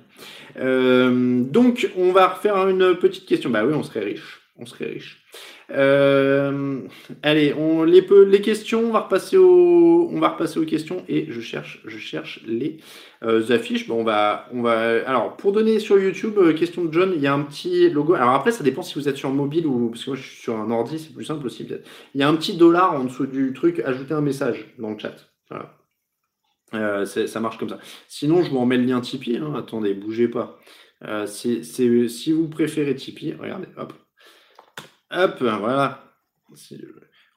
[0.57, 3.49] Euh, donc, on va refaire une petite question.
[3.49, 4.41] Bah oui, on serait riche.
[4.57, 5.23] On serait riche.
[5.73, 6.81] Euh,
[7.23, 12.77] allez, on, les, questions, on va, repasser aux questions et je cherche, je cherche les
[13.23, 13.87] euh, affiches.
[13.87, 17.21] Bon, on va, on va, alors, pour donner sur YouTube, euh, question de John, il
[17.21, 18.13] y a un petit logo.
[18.13, 20.41] Alors après, ça dépend si vous êtes sur mobile ou, parce que moi je suis
[20.41, 21.87] sur un ordi, c'est plus simple aussi peut-être.
[22.15, 24.97] Il y a un petit dollar en dessous du truc, ajouter un message dans le
[24.97, 25.15] chat.
[27.05, 27.79] Ça marche comme ça.
[28.07, 29.37] Sinon, je vous en mets le lien Tipeee.
[29.37, 29.53] Hein.
[29.57, 30.59] Attendez, bougez pas.
[31.25, 33.93] c'est, si vous préférez Tipeee, regardez, hop,
[35.11, 36.03] Hop, voilà.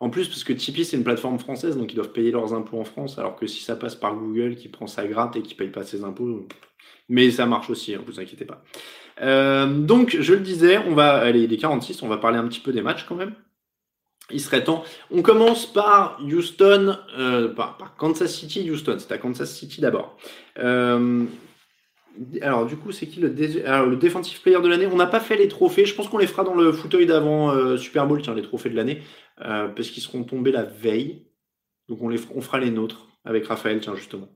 [0.00, 2.78] En plus, parce que Tipeee, c'est une plateforme française, donc ils doivent payer leurs impôts
[2.78, 5.54] en France, alors que si ça passe par Google, qui prend sa gratte et qui
[5.54, 6.46] paye pas ses impôts,
[7.08, 8.62] mais ça marche aussi, ne hein, vous inquiétez pas.
[9.22, 12.60] Euh, donc, je le disais, on va aller les 46, on va parler un petit
[12.60, 13.34] peu des matchs quand même.
[14.30, 14.84] Il serait temps.
[15.10, 18.96] On commence par Houston, euh, par, Kansas City, Houston.
[18.98, 20.16] C'est à Kansas City d'abord.
[20.58, 21.24] Euh,
[22.42, 23.30] alors, du coup, c'est qui le,
[23.96, 24.86] défensif player de l'année?
[24.86, 25.84] On n'a pas fait les trophées.
[25.84, 28.70] Je pense qu'on les fera dans le fauteuil d'avant euh, Super Bowl, tiens, les trophées
[28.70, 29.02] de l'année,
[29.44, 31.26] euh, parce qu'ils seront tombés la veille.
[31.88, 34.28] Donc, on, les, fera les nôtres avec Raphaël, tiens, justement.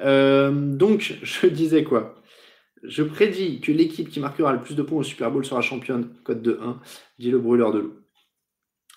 [0.00, 2.16] Euh, donc, je disais quoi?
[2.82, 6.12] Je prédis que l'équipe qui marquera le plus de points au Super Bowl sera championne,
[6.24, 6.80] code de 1,
[7.20, 8.01] dit le brûleur de loup.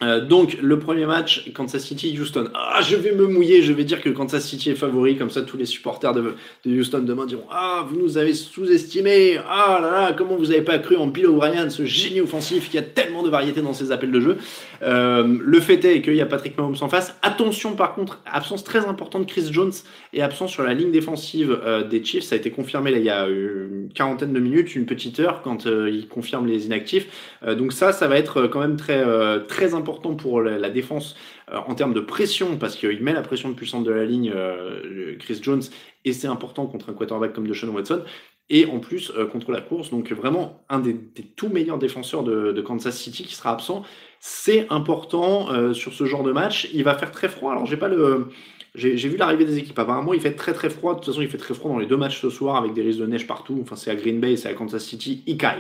[0.03, 2.49] Euh, donc, le premier match, Kansas City-Houston.
[2.53, 5.41] Ah, je vais me mouiller, je vais dire que Kansas City est favori, comme ça
[5.41, 6.35] tous les supporters de,
[6.65, 10.79] Houston demain diront Ah, vous nous avez sous-estimé, ah là là, comment vous n'avez pas
[10.79, 14.11] cru en Bill O'Brien, ce génie offensif qui a tellement de variété dans ses appels
[14.11, 14.37] de jeu.
[14.83, 17.15] Euh, le fait est qu'il y a Patrick Mahomes en face.
[17.21, 19.71] Attention par contre, absence très importante de Chris Jones
[20.11, 22.25] et absence sur la ligne défensive euh, des Chiefs.
[22.25, 25.41] Ça a été confirmé là, il y a une quarantaine de minutes, une petite heure,
[25.41, 27.37] quand ils confirment les inactifs.
[27.57, 29.05] donc ça, ça va être quand même très,
[29.47, 31.15] très important important pour la, défense
[31.51, 34.31] euh, en termes de pression, parce qu'il met la pression de puissance de la ligne,
[34.35, 35.61] euh, Chris Jones,
[36.05, 38.03] et c'est important contre un quarterback comme Deshaun Watson,
[38.49, 39.91] et en plus euh, contre la course.
[39.91, 40.95] Donc vraiment un des,
[41.35, 43.83] tout meilleurs défenseurs de, Kansas City qui sera absent.
[44.19, 46.67] C'est important sur ce genre de match.
[46.73, 47.51] Il va faire très froid.
[47.51, 48.29] Alors j'ai pas le
[48.73, 49.77] j'ai vu l'arrivée des équipes.
[49.77, 50.93] Apparemment, il fait très très froid.
[50.93, 52.81] De toute façon, il fait très froid dans les deux matchs ce soir avec des
[52.81, 53.59] risques de neige partout.
[53.61, 55.57] Enfin, c'est à Green Bay, c'est à Kansas City, Ikai.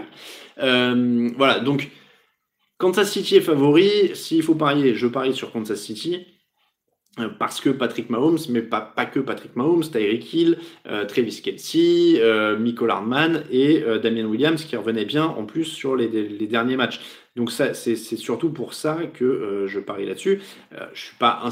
[0.57, 1.91] voilà, donc
[2.77, 4.15] Kansas City est favori.
[4.15, 6.25] S'il faut parier, je parie sur Kansas City.
[7.17, 10.57] Euh, parce que Patrick Mahomes, mais pas, pas que Patrick Mahomes, Tyreek Hill,
[10.87, 15.63] euh, Travis Kelsey, euh, Michael Hardman et euh, Damien Williams qui revenaient bien en plus
[15.63, 16.99] sur les, les derniers matchs.
[17.35, 20.39] Donc ça, c'est surtout pour ça que euh, je parie là-dessus.
[20.73, 21.43] Euh, je suis pas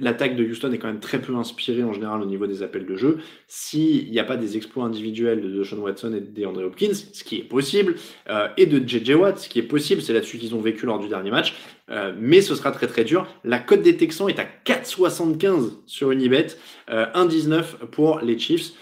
[0.00, 2.86] l'attaque de Houston est quand même très peu inspirée en général au niveau des appels
[2.86, 3.18] de jeu.
[3.48, 7.24] S'il n'y a pas des exploits individuels de Sean Watson et de DeAndre Hopkins, ce
[7.24, 7.96] qui est possible,
[8.30, 11.00] euh, et de JJ Watt, ce qui est possible, c'est là-dessus qu'ils ont vécu lors
[11.00, 11.54] du dernier match.
[12.18, 13.26] mais ce sera très très dur.
[13.44, 16.46] La cote des Texans est à 4,75 sur Unibet,
[16.88, 18.72] 1,19 pour les Chiefs.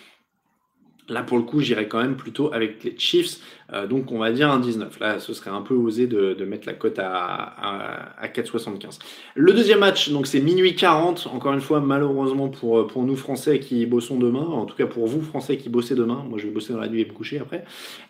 [1.11, 3.41] Là, pour le coup, j'irais quand même plutôt avec les Chiefs.
[3.73, 4.99] Euh, donc, on va dire un 19.
[5.01, 8.99] Là, ce serait un peu osé de, mettre la cote à, à, 4,75.
[9.35, 11.29] Le deuxième match, donc c'est minuit 40.
[11.33, 15.07] Encore une fois, malheureusement pour, pour nous Français qui bossons demain, en tout cas pour
[15.07, 16.25] vous Français qui bossez demain.
[16.29, 17.65] Moi, je vais bosser dans la nuit et me coucher après.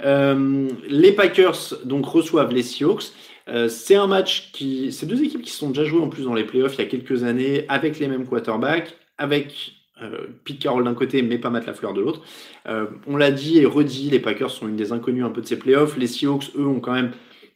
[0.04, 3.12] Euh, les Packers donc reçoivent les Seahawks.
[3.48, 6.34] Euh, c'est un match qui, c'est deux équipes qui sont déjà jouées en plus dans
[6.34, 10.84] les playoffs il y a quelques années avec les mêmes quarterbacks, avec euh, Pete Carroll
[10.84, 12.22] d'un côté, mais pas Matt Lafleur de l'autre.
[12.68, 15.46] Euh, on l'a dit et redit, les Packers sont une des inconnues un peu de
[15.46, 15.96] ces playoffs.
[15.96, 17.12] Les Seahawks, eux, ont quand même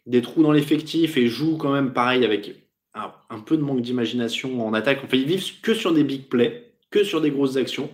[0.06, 2.54] des trous dans l'effectif et jouent quand même pareil avec
[2.94, 5.00] un, peu de manque d'imagination en attaque.
[5.04, 7.90] Enfin, ils vivent que sur des big plays, que sur des grosses actions.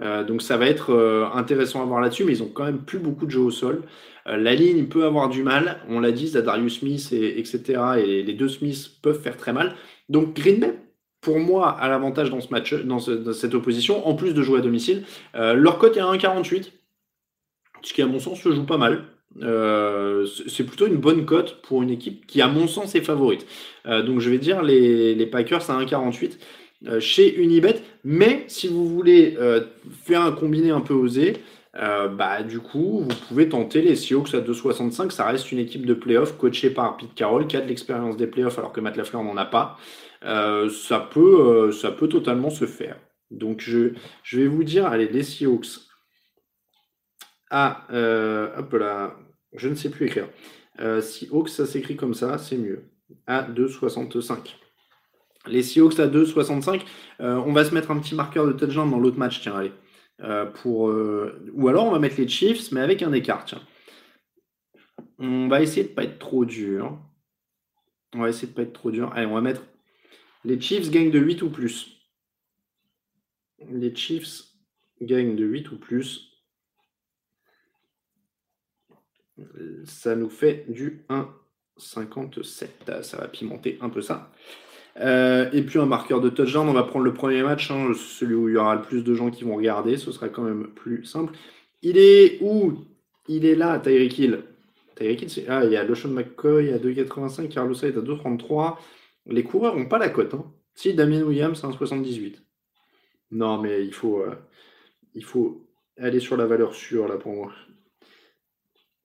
[0.00, 2.98] Euh, donc ça va être intéressant à voir là-dessus, mais ils ont quand même plus
[2.98, 3.82] beaucoup de jeux au sol.
[4.26, 7.80] la ligne peut avoir du mal, on l'a dit, Darius Smith et etc.
[8.04, 9.76] Et les deux Smiths peuvent faire très mal.
[10.08, 10.74] Donc Green Bay
[11.22, 14.60] pour moi, à l'avantage dans ce match, dans, cette opposition, en plus de jouer à
[14.60, 15.04] domicile.
[15.36, 16.72] Euh, leur cote est à 1,48,
[17.82, 19.04] ce qui, à mon sens, se joue pas mal.
[19.40, 23.46] Euh, c'est plutôt une bonne cote pour une équipe qui, à mon sens, est favorite.
[23.86, 26.32] Euh, donc, je vais dire les, les Packers à 1,48
[26.98, 27.76] chez Unibet.
[28.02, 29.38] Mais si vous voulez
[30.04, 31.36] faire un combiné un peu osé,
[31.74, 35.10] bah, du coup, vous pouvez tenter les Seahawks à 2,65.
[35.10, 38.26] Ça reste une équipe de playoff coachée par Pete Carroll qui a de l'expérience des
[38.26, 39.78] playoffs alors que Matt Lafleur n'en a pas.
[40.24, 42.98] Euh, ça, peut, euh, ça peut totalement se faire.
[43.30, 45.80] Donc je, je vais vous dire, allez, les Seahawks.
[47.50, 49.16] Ah, euh, hop là,
[49.54, 50.28] je ne sais plus écrire.
[50.78, 52.84] Seahawks, ça s'écrit comme ça, c'est mieux.
[53.26, 54.56] À 2,65.
[55.46, 56.82] Les Seahawks à 2,65.
[57.20, 59.72] on va se mettre un petit marqueur de touchdown dans l'autre match, tiens, allez.
[60.54, 60.90] pour,
[61.52, 63.60] ou alors on va mettre les Chiefs, mais avec un écart, tiens.
[65.18, 66.98] On va essayer de ne pas être trop dur.
[68.14, 69.12] On va essayer de ne pas être trop dur.
[69.14, 69.62] Allez, on va mettre
[70.44, 71.98] les Chiefs gagnent de 8 ou plus.
[73.70, 74.44] Les Chiefs
[75.00, 76.32] gagnent de 8 ou plus.
[79.84, 83.02] Ça nous fait du 1,57.
[83.02, 84.32] Ça va pimenter un peu ça.
[85.00, 86.68] Euh, et puis un marqueur de touchdown.
[86.68, 89.14] On va prendre le premier match, hein, celui où il y aura le plus de
[89.14, 89.96] gens qui vont regarder.
[89.96, 91.34] Ce sera quand même plus simple.
[91.82, 92.84] Il est où?
[93.28, 94.42] Il est là, Tyreek Hill.
[94.96, 95.48] Tyreek Hill, c'est.
[95.48, 98.76] Ah, il y a LeSean McCoy à 2,85, Carlos Hyde à 2,33.
[99.26, 100.34] Les coureurs n'ont pas la cote.
[100.34, 100.44] Hein.
[100.74, 102.42] Si, Damien Williams, c'est un 78.
[103.30, 104.34] Non, mais il faut, euh,
[105.14, 105.66] il faut
[105.98, 107.52] aller sur la valeur sûre, là, pour moi.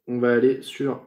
[0.07, 1.01] On va aller sur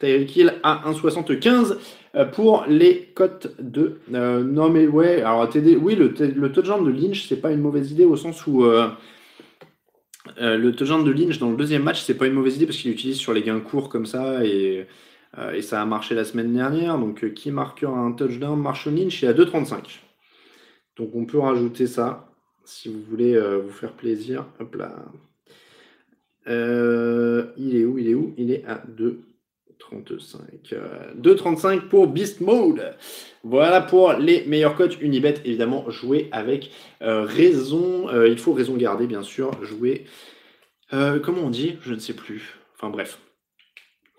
[0.00, 1.76] Tyreek Hill à 1,75
[2.14, 4.00] euh, pour les cotes de...
[4.12, 7.60] Euh, non, mais ouais, alors TD, oui, le, le touchdown de Lynch, c'est pas une
[7.60, 8.64] mauvaise idée au sens où...
[8.64, 12.92] le touchdown de Lynch dans le deuxième match, c'est pas une mauvaise idée parce qu'il
[12.92, 14.84] utilise sur les gains courts comme ça euh,
[15.52, 16.98] et ça a marché la semaine dernière.
[16.98, 18.60] Donc, euh, qui marquera un touchdown?
[18.60, 20.00] Marshall Lynch est à 2,35.
[20.96, 22.28] Donc, on peut rajouter ça
[22.64, 24.46] si vous voulez euh, vous faire plaisir.
[24.60, 24.94] Hop là.
[26.46, 27.98] il est où?
[27.98, 28.34] Il est où?
[28.36, 30.74] Il est à 2,35.
[31.20, 32.94] 2,35 pour Beast Mode.
[33.42, 35.34] Voilà pour les meilleurs codes Unibet.
[35.44, 36.70] Évidemment, jouer avec
[37.00, 38.08] raison.
[38.24, 39.50] il faut raison garder, bien sûr.
[39.64, 40.04] Jouer.
[40.90, 41.76] comment on dit?
[41.82, 42.56] Je ne sais plus.
[42.76, 43.18] Enfin bref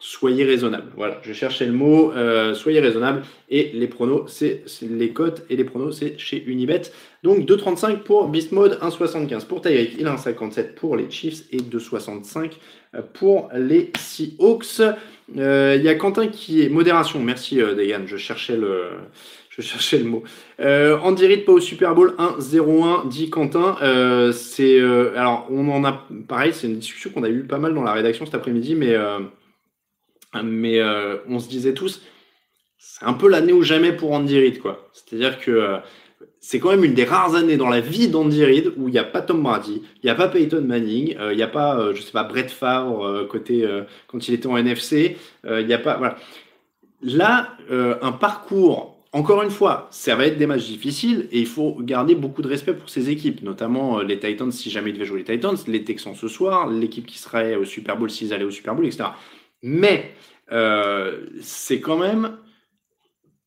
[0.05, 0.91] soyez raisonnable.
[0.95, 3.23] Voilà, je cherchais le mot, euh, soyez raisonnable.
[3.49, 6.83] Et les pronos, c'est les cotes et les pronos, c'est chez Unibet.
[7.23, 11.57] Donc 2,35 pour Beast Mode, 1,75 pour Tyreek, il a 1,57 pour les Chiefs et
[11.57, 12.51] 2,65
[13.13, 14.81] pour les Seahawks.
[15.33, 17.19] Il y a Quentin qui est modération.
[17.19, 18.89] Merci Degan, je cherchais le,
[19.57, 20.23] je cherchais le mot.
[20.59, 23.77] Euh, Andy Reid pas au Super Bowl 1-0-1, dit Quentin.
[23.81, 27.57] Euh, c'est euh, alors on en a pareil, c'est une discussion qu'on a eu pas
[27.57, 29.19] mal dans la rédaction cet après-midi, mais euh,
[30.43, 32.01] mais euh, on se disait tous,
[32.77, 34.89] c'est un peu l'année ou jamais pour Andy Reid quoi.
[34.93, 35.77] C'est-à-dire que
[36.39, 38.99] c'est quand même une des rares années dans la vie d'Andy Reid où il n'y
[38.99, 42.01] a pas Tom Brady, il n'y a pas Peyton Manning, il n'y a pas, je
[42.01, 43.67] sais pas, Brett Favre côté
[44.07, 46.17] quand il était en NFC, il n'y a pas, voilà.
[47.01, 51.77] Là, un parcours encore une fois, ça va être des matchs difficiles et il faut
[51.79, 55.05] garder beaucoup de respect pour ces équipes, notamment euh, les Titans si jamais ils devaient
[55.05, 58.43] jouer les Titans, les Texans ce soir, l'équipe qui serait au Super Bowl s'ils allaient
[58.43, 59.05] au Super Bowl, etc.
[59.68, 60.11] Mais
[60.51, 62.38] euh, c'est quand même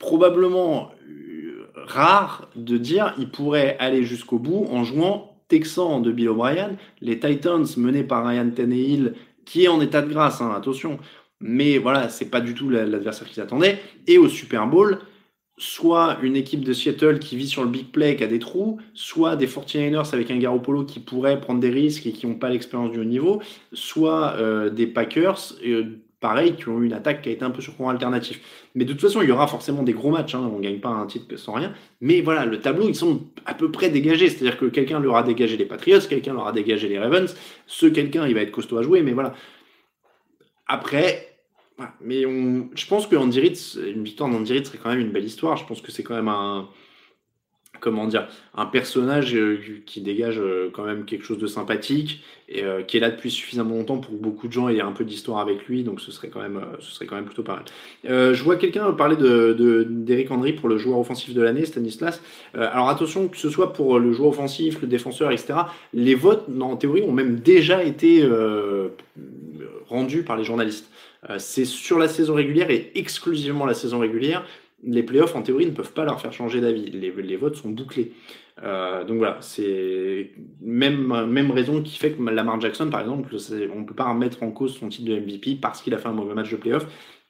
[0.00, 6.30] probablement euh, rare de dire ils pourraient aller jusqu'au bout en jouant Texans de Bill
[6.30, 9.14] O'Brien, les Titans menés par Ryan Tannehill
[9.44, 10.98] qui est en état de grâce, hein, attention,
[11.38, 14.98] mais voilà, c'est pas du tout l'adversaire qu'ils attendaient, et au Super Bowl
[15.56, 18.78] soit une équipe de Seattle qui vit sur le big play, qui a des trous,
[18.94, 22.48] soit des 49ers avec un Garoppolo qui pourrait prendre des risques et qui n'ont pas
[22.48, 23.40] l'expérience du haut niveau,
[23.72, 25.54] soit euh, des Packers,
[26.20, 28.40] pareil, qui ont eu une attaque qui a été un peu sur courant alternatif.
[28.74, 30.80] Mais de toute façon, il y aura forcément des gros matchs, hein, on ne gagne
[30.80, 31.72] pas un titre sans rien.
[32.00, 34.28] Mais voilà, le tableau, ils sont à peu près dégagés.
[34.28, 37.34] C'est-à-dire que quelqu'un leur a dégagé les Patriots, quelqu'un leur a dégagé les Ravens,
[37.66, 39.34] ce quelqu'un, il va être costaud à jouer, mais voilà.
[40.66, 41.28] Après,
[42.00, 43.56] mais on, je pense que Reid,
[43.94, 45.56] une victoire d'Andy Reid serait quand même une belle histoire.
[45.56, 46.68] Je pense que c'est quand même un,
[47.80, 52.64] comment dire, un personnage euh, qui dégage euh, quand même quelque chose de sympathique et
[52.64, 55.38] euh, qui est là depuis suffisamment longtemps pour beaucoup de gens aient un peu d'histoire
[55.38, 55.84] avec lui.
[55.84, 58.34] Donc ce serait quand même, ce serait quand même plutôt pas mal.
[58.34, 62.22] je vois quelqu'un parler de d'Eric Henry pour le joueur offensif de l'année, Stanislas.
[62.54, 65.60] alors attention que ce soit pour le joueur offensif, le défenseur, etc.
[65.92, 68.26] Les votes, en théorie, ont même déjà été
[69.88, 70.90] rendus par les journalistes.
[71.38, 74.44] C'est sur la saison régulière et exclusivement la saison régulière.
[74.84, 76.90] Les playoffs, en théorie, ne peuvent pas leur faire changer d'avis.
[76.90, 78.12] Les, votes sont bouclés.
[78.62, 83.34] Euh, donc voilà, c'est même, même raison qui fait que Lamar Jackson, par exemple,
[83.74, 86.08] on ne peut pas remettre en cause son titre de MVP parce qu'il a fait
[86.08, 86.86] un mauvais match de playoff.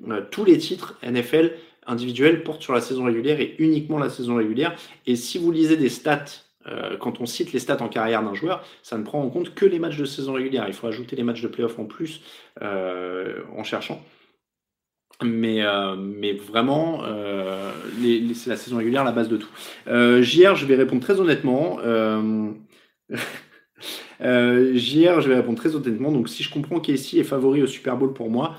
[0.08, 1.52] Euh, tous les titres NFL
[1.86, 4.74] individuels portent sur la saison régulière et uniquement la saison régulière.
[5.06, 6.24] Et si vous lisez des stats
[6.66, 9.54] euh, quand on cite les stats en carrière d'un joueur, ça ne prend en compte
[9.54, 10.64] que les matchs de saison régulière.
[10.68, 12.20] Il faut ajouter les matchs de playoff en plus
[12.60, 14.02] en cherchant.
[15.22, 17.02] Mais, euh, mais vraiment,
[18.34, 19.50] c'est la saison régulière la base de tout.
[19.86, 21.78] JR, je vais répondre très honnêtement.
[24.20, 26.12] JR, je vais répondre très honnêtement.
[26.12, 28.56] Donc, si je comprends qu'Essie est favori au Super Bowl pour moi,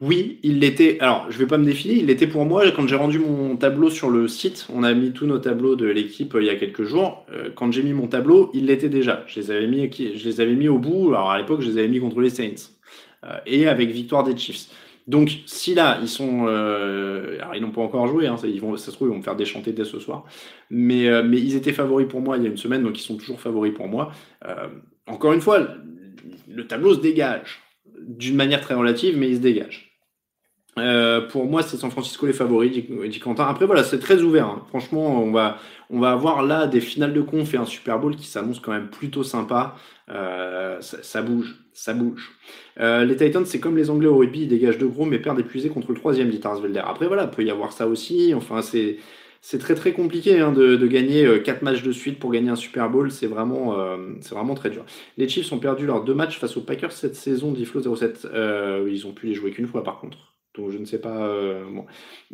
[0.00, 1.00] oui, il l'était.
[1.00, 1.94] Alors, je vais pas me défiler.
[1.94, 4.68] Il l'était pour moi quand j'ai rendu mon tableau sur le site.
[4.72, 7.26] On a mis tous nos tableaux de l'équipe euh, il y a quelques jours.
[7.32, 9.24] Euh, quand j'ai mis mon tableau, il l'était déjà.
[9.26, 11.08] Je les avais mis, je les avais mis au bout.
[11.08, 12.70] Alors à l'époque, je les avais mis contre les Saints
[13.24, 14.68] euh, et avec victoire des Chiefs.
[15.08, 18.26] Donc, si là, ils sont, alors ils n'ont pas encore joué.
[18.26, 20.24] Hein, ils vont, ça se trouve, ils vont me faire déchanter dès ce soir.
[20.70, 23.16] Mais, mais ils étaient favoris pour moi il y a une semaine, donc ils sont
[23.16, 24.12] toujours favoris pour moi.
[25.06, 25.66] encore une fois,
[26.48, 27.60] le tableau se dégage
[28.06, 29.87] d'une manière très relative, mais il se dégage.
[30.78, 33.46] Euh, pour moi, c'est San Francisco les favoris, dit, Quentin.
[33.46, 34.46] Après, voilà, c'est très ouvert.
[34.46, 34.62] Hein.
[34.68, 35.58] Franchement, on va,
[35.90, 38.72] on va avoir là des finales de conf et un Super Bowl qui s'annonce quand
[38.72, 39.76] même plutôt sympa.
[40.10, 42.32] Euh, ça, bouge, ça bouge.
[42.80, 45.40] Euh, les Titans, c'est comme les Anglais au rugby, ils dégagent de gros, mais perdent
[45.40, 46.82] épuisés contre le troisième, dit Tarsvelder.
[46.84, 48.32] Après, voilà, il peut y avoir ça aussi.
[48.34, 48.98] Enfin, c'est.
[49.40, 52.90] C'est très très compliqué hein, de, gagner 4 matchs de suite pour gagner un Super
[52.90, 53.76] Bowl, c'est vraiment,
[54.30, 54.84] vraiment très dur.
[55.16, 58.26] Les Chiefs ont perdu leurs deux matchs face aux Packers cette saison, dit Flo 07.
[58.88, 60.27] ils ont pu les jouer qu'une fois par contre.
[60.70, 61.16] Je ne sais pas.
[61.16, 61.64] Euh,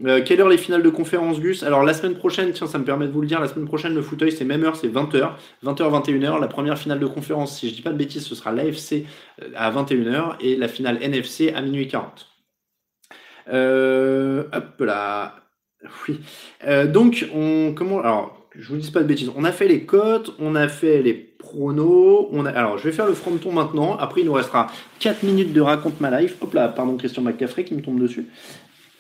[0.04, 1.62] euh, quelle heure les finales de conférence, Gus?
[1.62, 3.94] Alors la semaine prochaine, tiens, ça me permet de vous le dire, la semaine prochaine,
[3.94, 5.32] le fauteuil, c'est même heure, c'est 20h.
[5.64, 6.40] 20h, 21h.
[6.40, 9.04] La première finale de conférence, si je dis pas de bêtises, ce sera l'AFC
[9.42, 12.26] euh, à 21h et la finale NFC à minuit 40.
[13.48, 15.36] hop là.
[16.08, 16.18] Oui.
[16.88, 17.74] donc, on.
[17.74, 18.00] Comment.
[18.00, 19.30] Alors, je vous dis pas de bêtises.
[19.34, 22.28] On a fait les cotes, on a fait les pronos.
[22.54, 23.96] Alors, je vais faire le fronton maintenant.
[23.96, 24.68] Après, il nous restera
[25.00, 26.36] 4 minutes de raconte ma life.
[26.40, 28.26] Hop là, pardon, Christian McCaffrey qui me tombe dessus.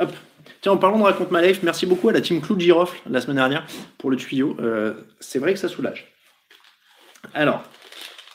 [0.00, 0.12] Hop.
[0.60, 2.98] Tiens, en parlant de raconte ma life, merci beaucoup à la team Clou de Girofle
[3.08, 3.66] la semaine dernière
[3.98, 4.56] pour le tuyau.
[4.60, 6.12] Euh, c'est vrai que ça soulage.
[7.32, 7.62] Alors,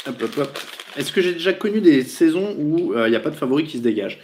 [0.08, 0.60] hop, hop, hop.
[0.96, 3.66] Est-ce que j'ai déjà connu des saisons où euh, il n'y a pas de favori
[3.66, 4.20] qui se dégage?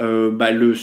[0.00, 0.74] Euh, bah, le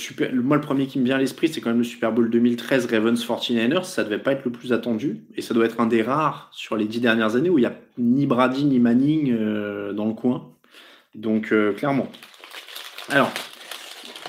[0.42, 2.88] moi, le premier qui me vient à l'esprit, c'est quand même le Super Bowl 2013
[2.92, 3.84] Ravens 49ers.
[3.84, 5.22] Ça devait pas être le plus attendu.
[5.36, 7.68] Et ça doit être un des rares sur les dix dernières années où il n'y
[7.68, 10.50] a ni Brady ni Manning euh, dans le coin.
[11.14, 12.08] Donc, euh, clairement.
[13.10, 13.32] Alors,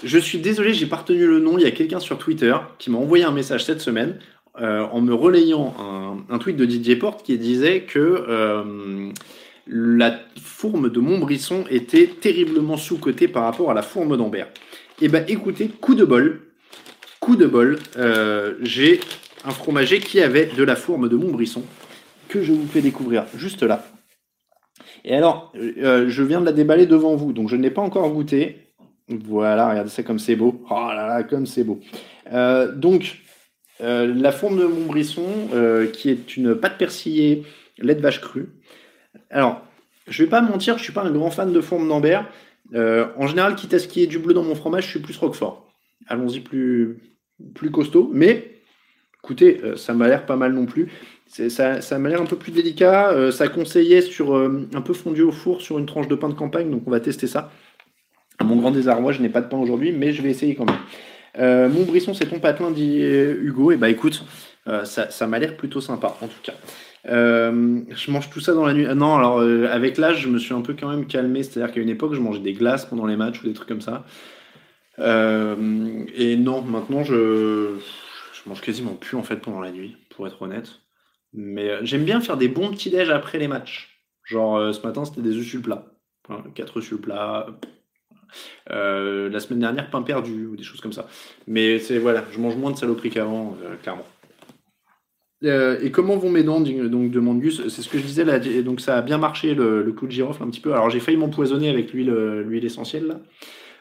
[0.04, 1.56] je suis désolé, j'ai pas retenu le nom.
[1.56, 4.18] Il y a quelqu'un sur Twitter qui m'a envoyé un message cette semaine
[4.58, 9.12] en me relayant un, un, tweet de Didier Porte qui disait que
[9.66, 14.48] la fourme de Montbrisson était terriblement sous-cotée par rapport à la fourme d'Ambert.
[15.00, 16.40] Eh ben, écoutez, coup de bol,
[17.20, 19.00] coup de bol, euh, j'ai
[19.44, 21.62] un fromager qui avait de la fourme de Montbrisson
[22.28, 23.86] que je vous fais découvrir juste là.
[25.04, 28.10] Et alors, euh, je viens de la déballer devant vous, donc je n'ai pas encore
[28.10, 28.72] goûté.
[29.08, 30.64] Voilà, regardez ça comme c'est beau.
[30.70, 31.80] Oh là là, comme c'est beau.
[32.32, 33.18] Euh, donc,
[33.78, 35.26] la fourme de Montbrisson,
[35.92, 37.44] qui est une pâte persillée,
[37.78, 38.48] lait de vache crue.
[39.30, 39.62] Alors,
[40.06, 42.28] je vais pas mentir, je suis pas un grand fan de fourme d'Ambert.
[42.74, 44.90] Euh, en général, quitte à ce qu'il y ait du bleu dans mon fromage, je
[44.90, 45.68] suis plus Roquefort.
[46.08, 46.98] Allons-y plus,
[47.54, 48.10] plus costaud.
[48.12, 48.60] Mais,
[49.22, 50.88] écoutez, euh, ça m'a l'air pas mal non plus.
[51.26, 53.10] Ça, ça m'a l'air un peu plus délicat.
[53.10, 56.28] Euh, ça conseillait sur euh, un peu fondu au four sur une tranche de pain
[56.28, 57.50] de campagne, donc on va tester ça.
[58.38, 60.66] À mon grand désarroi, je n'ai pas de pain aujourd'hui, mais je vais essayer quand
[60.66, 61.70] même.
[61.70, 63.72] Mon brisson, c'est ton patelin, dit Hugo.
[63.72, 64.24] Et bah écoute,
[64.68, 66.54] euh, ça, ça m'a l'air plutôt sympa, en tout cas.
[67.08, 68.86] Euh, je mange tout ça dans la nuit.
[68.88, 71.42] Ah Non, alors euh, avec l'âge, je me suis un peu quand même calmé.
[71.42, 73.80] C'est-à-dire qu'à une époque, je mangeais des glaces pendant les matchs ou des trucs comme
[73.80, 74.04] ça.
[74.98, 77.78] Euh, et non, maintenant, je,
[78.32, 80.80] je mange quasiment plus en fait pendant la nuit, pour être honnête.
[81.32, 84.00] Mais euh, j'aime bien faire des bons petits déj après les matchs.
[84.24, 85.86] Genre euh, ce matin, c'était des œufs sur le plat.
[86.28, 87.46] Hein, quatre œufs sur le plat.
[88.70, 91.06] Euh, la semaine dernière, pain perdu ou des choses comme ça.
[91.46, 94.06] Mais c'est voilà, je mange moins de saloperies qu'avant, euh, clairement.
[95.44, 98.38] Euh, et comment vont mes dents donc demande Gus C'est ce que je disais là.
[98.62, 100.72] Donc ça a bien marché le, clou de girofle un petit peu.
[100.72, 103.20] Alors j'ai failli m'empoisonner avec l'huile euh, l'huile essentielle là.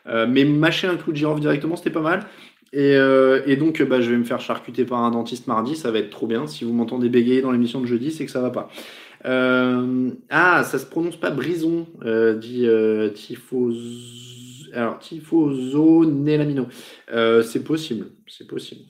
[0.08, 2.26] Euh, mais mâcher un clou de girofle directement, c'était pas mal.
[2.74, 6.10] Et, donc bah, je vais me faire charcuter par un dentiste mardi, ça va être
[6.10, 6.46] trop bien.
[6.46, 8.70] Si vous m'entendez bégayer dans l'émission de jeudi, c'est que ça va pas.
[9.24, 11.88] Ah, ça se prononce pas brison,
[12.38, 12.68] dit
[13.14, 13.72] Tifos...
[14.76, 15.00] Alors.
[17.12, 18.82] Euh, c'est possible, c'est possible.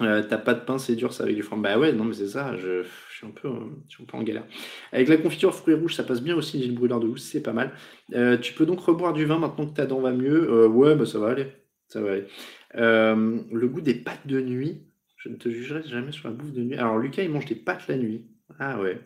[0.00, 1.74] Euh, T'as pas de pain, c'est dur ça avec du fromage.
[1.74, 3.50] Bah ouais, non mais c'est ça, je, suis un peu,
[3.88, 4.46] je suis un peu en galère.
[4.92, 7.42] Avec la confiture fruits rouges, ça passe bien aussi, dit le brûleur de housse, c'est
[7.42, 7.72] pas mal.
[8.14, 10.50] Euh, tu peux donc reboire du vin maintenant que ta dent va mieux.
[10.50, 11.52] Euh, ouais, bah ça va aller,
[11.88, 12.26] ça va aller.
[12.74, 14.86] Le goût des pâtes de nuit,
[15.18, 16.76] je ne te jugerai jamais sur la bouffe de nuit.
[16.76, 18.26] Alors Lucas, il mange des pâtes la nuit.
[18.58, 19.00] Ah ouais.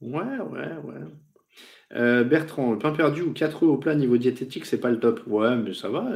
[0.00, 2.24] Ouais, ouais, ouais.
[2.24, 5.20] Bertrand, le pain perdu ou 4 œufs au plat niveau diététique, c'est pas le top.
[5.28, 6.08] Ouais, mais ça va.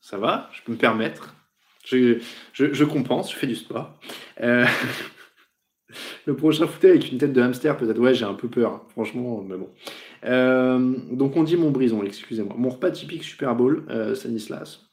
[0.00, 1.35] ça va, je peux me permettre.
[1.86, 2.18] Je,
[2.52, 3.98] je, je compense, je fais du sport.
[4.42, 4.66] Euh,
[6.26, 7.98] le prochain fauteuil avec une tête de hamster, peut-être.
[7.98, 9.70] Ouais, j'ai un peu peur, hein, franchement, mais bon.
[10.24, 12.54] Euh, donc on dit mon brison, excusez-moi.
[12.58, 14.90] Mon repas typique Super Bowl, euh, Stanislas.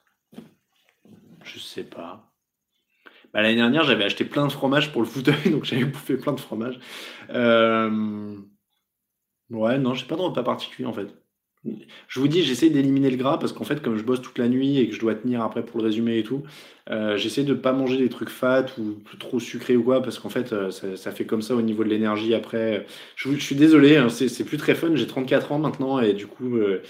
[1.44, 2.32] Je sais pas.
[3.34, 6.34] Bah, L'année dernière, j'avais acheté plein de fromage pour le fauteuil, donc j'avais bouffé plein
[6.34, 6.80] de fromage.
[7.32, 8.38] Euh,
[9.50, 11.08] Ouais, non, j'ai pas de repas particulier en fait.
[12.07, 14.49] Je vous dis, j'essaie d'éliminer le gras parce qu'en fait, comme je bosse toute la
[14.49, 16.43] nuit et que je dois tenir après pour le résumé et tout,
[16.89, 20.30] euh, j'essaie de pas manger des trucs fat ou trop sucrés ou quoi parce qu'en
[20.30, 22.86] fait, euh, ça, fait comme ça au niveau de l'énergie après.
[23.16, 24.95] Je, je suis désolé, hein, c'est plus très fun.
[24.95, 26.82] J'ai 34 ans maintenant et du coup, euh,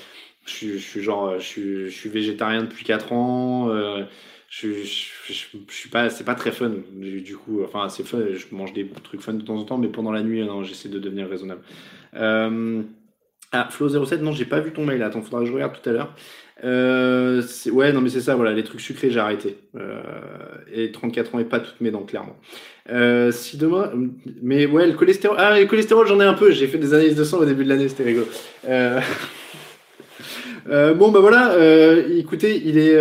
[0.45, 3.69] je, suis- genre, je végétarien depuis 4 ans.
[3.69, 4.03] euh,
[4.49, 5.33] je, je,
[5.69, 7.63] suis pas, c'est pas très fun du, coup.
[7.63, 8.19] Enfin, c'est fun.
[8.33, 10.89] Je mange des trucs fun de temps en temps, mais pendant la nuit, non, j'essaie
[10.89, 11.61] de devenir raisonnable.
[13.53, 15.03] Ah, Flo07, non, j'ai pas vu ton mail.
[15.03, 16.15] Attends, faudra que je regarde tout à l'heure.
[16.63, 17.41] Euh,
[17.71, 19.57] ouais, non, mais c'est ça, voilà, les trucs sucrés, j'ai arrêté.
[19.77, 20.01] Euh,
[20.73, 22.35] et 34 ans et pas toutes mes dents, clairement.
[22.89, 23.91] Euh, si demain.
[24.41, 25.37] Mais ouais, le cholestérol.
[25.39, 26.51] Ah, le cholestérol, j'en ai un peu.
[26.51, 28.27] J'ai fait des analyses de sang au début de l'année, c'était rigolo.
[30.65, 31.57] Bon, bah voilà,
[32.17, 32.97] écoutez, il est,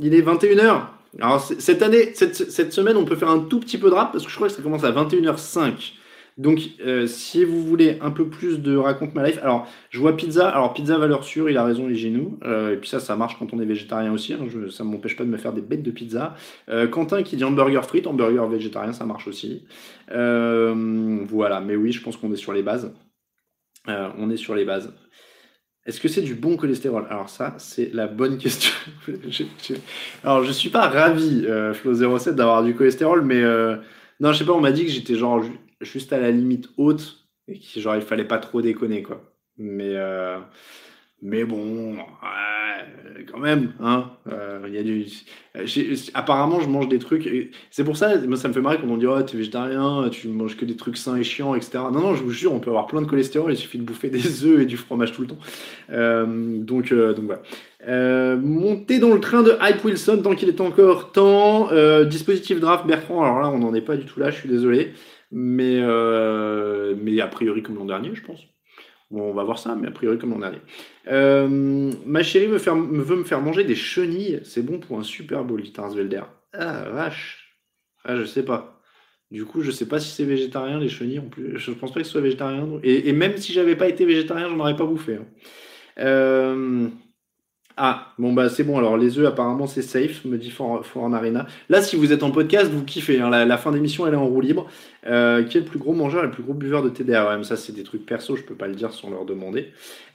[0.00, 0.82] il est 21h.
[1.20, 4.12] Alors, cette année, cette, cette semaine, on peut faire un tout petit peu de rap
[4.12, 5.97] parce que je crois que ça commence à 21h05.
[6.38, 10.16] Donc, euh, si vous voulez un peu plus de raconte ma life, alors je vois
[10.16, 10.48] pizza.
[10.48, 12.38] Alors pizza valeur sûre, il a raison, les genoux.
[12.44, 14.34] Euh, et puis ça, ça marche quand on est végétarien aussi.
[14.34, 14.46] hein.
[14.70, 16.36] Ça ne m'empêche pas de me faire des bêtes de pizza.
[16.68, 19.64] Euh, Quentin qui dit hamburger frites, hamburger végétarien, ça marche aussi.
[20.12, 22.92] Euh, voilà, mais oui, je pense qu'on est sur les bases.
[23.86, 24.92] On est sur les bases.
[25.86, 27.06] Est-ce que c'est du bon cholestérol?
[27.10, 28.72] Alors ça, c'est la bonne question.
[29.28, 29.74] Je- je-
[30.22, 33.42] Alors je suis pas ravi, euh, Flo07, d'avoir du cholestérol, mais
[34.20, 35.42] non, je sais pas, on m'a dit que j'étais genre
[35.80, 39.32] juste à la limite haute et que genre il fallait pas trop déconner quoi.
[39.56, 40.38] Mais euh,
[41.20, 41.96] mais bon,
[43.30, 44.10] quand même, hein.
[44.30, 45.06] euh, y a du.
[46.14, 47.28] Apparemment, je mange des trucs.
[47.72, 50.28] C'est pour ça, moi, ça me fait marrer quand on dit oh t'es végétarien, tu
[50.28, 51.78] manges que des trucs sains et chiants, etc.
[51.92, 53.52] Non, non, je vous jure, on peut avoir plein de cholestérol.
[53.52, 55.38] Il suffit de bouffer des œufs et du fromage tout le temps.
[55.90, 57.42] Euh, donc, euh, donc voilà.
[57.88, 61.70] Euh, monter dans le train de Hype Wilson tant qu'il est encore temps.
[62.04, 63.24] Dispositif draft Bertrand.
[63.24, 64.30] Alors là, on n'en est pas du tout là.
[64.30, 64.92] Je suis désolé,
[65.30, 68.40] mais euh, mais a priori comme l'an dernier, je pense.
[69.10, 70.60] On va voir ça, mais a priori comme l'an dernier.
[71.06, 74.40] Euh, ma chérie faire, veut me faire manger des chenilles.
[74.44, 75.72] C'est bon pour un Super Bowl, dit.
[76.52, 77.56] Ah, vache.
[78.04, 78.82] Ah, je sais pas.
[79.30, 81.20] Du coup, je sais pas si c'est végétarien, les chenilles.
[81.20, 81.58] En plus.
[81.58, 82.66] Je pense pas que ce soit végétarien.
[82.82, 85.16] Et, même si j'avais pas été végétarien, j'en aurais pas bouffé.
[85.16, 85.26] Hein.
[86.00, 86.88] Euh,
[87.78, 91.12] ah, bon bah c'est bon, alors les œufs apparemment c'est safe, me dit Fort, en
[91.12, 91.46] Arena.
[91.68, 94.26] Là si vous êtes en podcast, vous kiffez, hein, la, fin d'émission elle est en
[94.26, 94.68] roue libre.
[95.06, 97.72] Euh, qui est le plus gros mangeur le plus gros buveur de TDRM Ça c'est
[97.72, 99.68] des trucs perso, je peux pas le dire sans leur demander.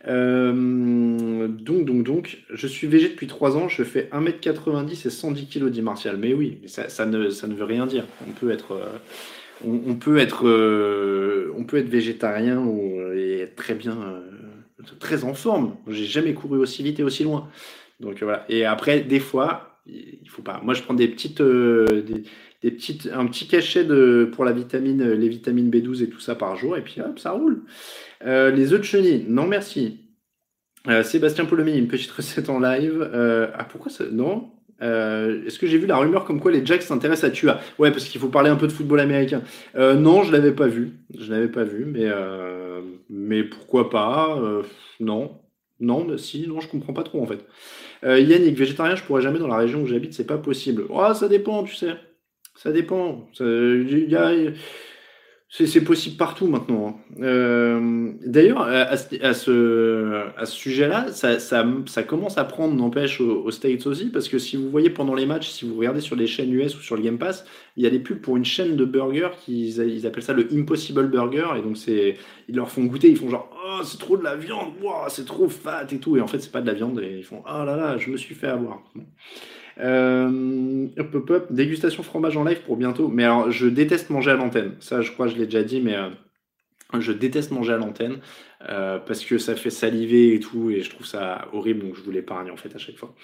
[0.07, 5.47] Euh, donc, donc, donc, je suis végé depuis 3 ans, je fais 1m90 et 110
[5.47, 6.17] kg dit Martial.
[6.17, 8.05] Mais oui, ça, ne, veut rien dire.
[8.27, 8.73] On peut être...
[8.73, 8.97] Euh,
[9.65, 10.45] on, peut être,
[11.87, 12.61] végétarien
[13.15, 13.97] et être très bien
[14.99, 15.75] très en forme.
[15.87, 17.49] J'ai jamais couru aussi vite et aussi loin.
[17.99, 18.45] Donc voilà.
[18.49, 20.61] Et après, des fois, il faut pas.
[20.63, 22.01] Moi, je prends des petites, euh,
[22.61, 26.35] des, petites, un petit cachet de pour la vitamine, les vitamines B12 et tout ça
[26.35, 27.63] par jour, et puis hop, ça roule.
[28.25, 29.99] Euh, les œufs de chenille, non merci.
[30.87, 33.09] Euh, Sébastien Polomé, une petite recette en live.
[33.53, 34.52] ah pourquoi ça Non?
[34.83, 37.59] Est-ce que j'ai vu la rumeur comme quoi les Jacks s'intéressent à Tua?
[37.79, 39.41] Ouais, parce qu'il faut parler un peu de football américain.
[39.75, 40.91] non, je l'avais pas vu.
[41.17, 42.09] Je l'avais pas vu, mais
[43.13, 44.37] mais pourquoi pas?
[44.39, 44.63] Euh,
[44.99, 45.39] Non.
[45.79, 47.45] Non, si, non, je comprends pas trop en fait.
[48.05, 50.85] Euh, Yannick, végétarien, je pourrais jamais dans la région où j'habite, c'est pas possible.
[50.89, 51.93] Oh, ça dépend, tu sais.
[52.55, 53.27] Ça dépend.
[53.39, 54.31] Il y a,
[55.55, 56.87] c'est possible partout maintenant.
[56.87, 57.21] Hein.
[57.21, 64.39] Euh, d'ailleurs, à, ce, sujet-là, ça, commence à prendre, n'empêche, aux, States aussi, parce que
[64.39, 66.95] si vous voyez pendant les matchs, si vous regardez sur les chaînes US ou sur
[66.95, 67.45] le Game Pass,
[67.77, 70.47] il y a des pubs pour une chaîne de burgers qui ils appellent ça le
[70.51, 74.23] Impossible Burger, et donc ils leur font goûter, ils font genre oh c'est trop de
[74.23, 74.73] la viande,
[75.09, 77.23] c'est trop fat et tout, et en fait c'est pas de la viande, et ils
[77.23, 78.81] font oh là là, je me suis fait avoir.
[79.79, 83.07] Euh, hop, dégustation fromage en live pour bientôt.
[83.07, 84.75] Mais alors, je déteste manger à l'antenne.
[84.79, 86.09] Ça, je crois, je l'ai déjà dit, mais euh,
[86.99, 88.19] je déteste manger à l'antenne
[88.69, 92.01] euh, parce que ça fait saliver et tout, et je trouve ça horrible, donc je
[92.01, 93.15] vous l'épargne en fait à chaque fois.